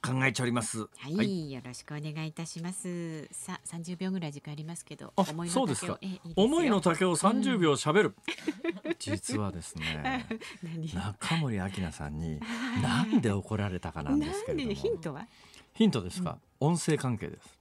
[0.00, 0.78] 考えております。
[0.78, 3.26] はい、よろしくお願いいたします。
[3.32, 5.86] さあ、三十秒ぐらい時間ありますけど、あ思いのそうですか。
[5.88, 6.32] 丈をえいいですよ。
[6.36, 8.14] 思いの丈を30秒しゃべる、
[8.98, 9.87] 実はですね
[10.62, 10.94] 何？
[10.94, 12.40] 中森明菜さんに
[12.82, 14.68] なんで怒られたかなんですけれども。
[14.68, 15.26] 何ヒントは？
[15.74, 17.58] ヒントですか、音声関係です。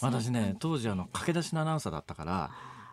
[0.00, 2.50] 私ね当時あの駆け出しのアナウンサーだったから、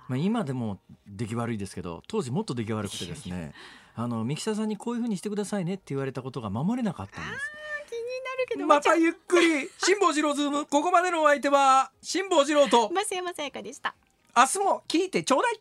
[0.10, 3.54] まあ、今でも出来悪いですけど当時もっと出来悪くてですね
[3.96, 7.52] あの三木沢さんにこういうふうにしてくださいねって言われたことが守れなかったんです。
[7.90, 10.66] 気になるけど、またゆっくり 辛坊治郎ズーム。
[10.66, 12.90] ここまでのお相手は辛坊治郎と。
[12.90, 13.96] 増山さやかでした。
[14.36, 15.60] 明日も聞いてちょうだい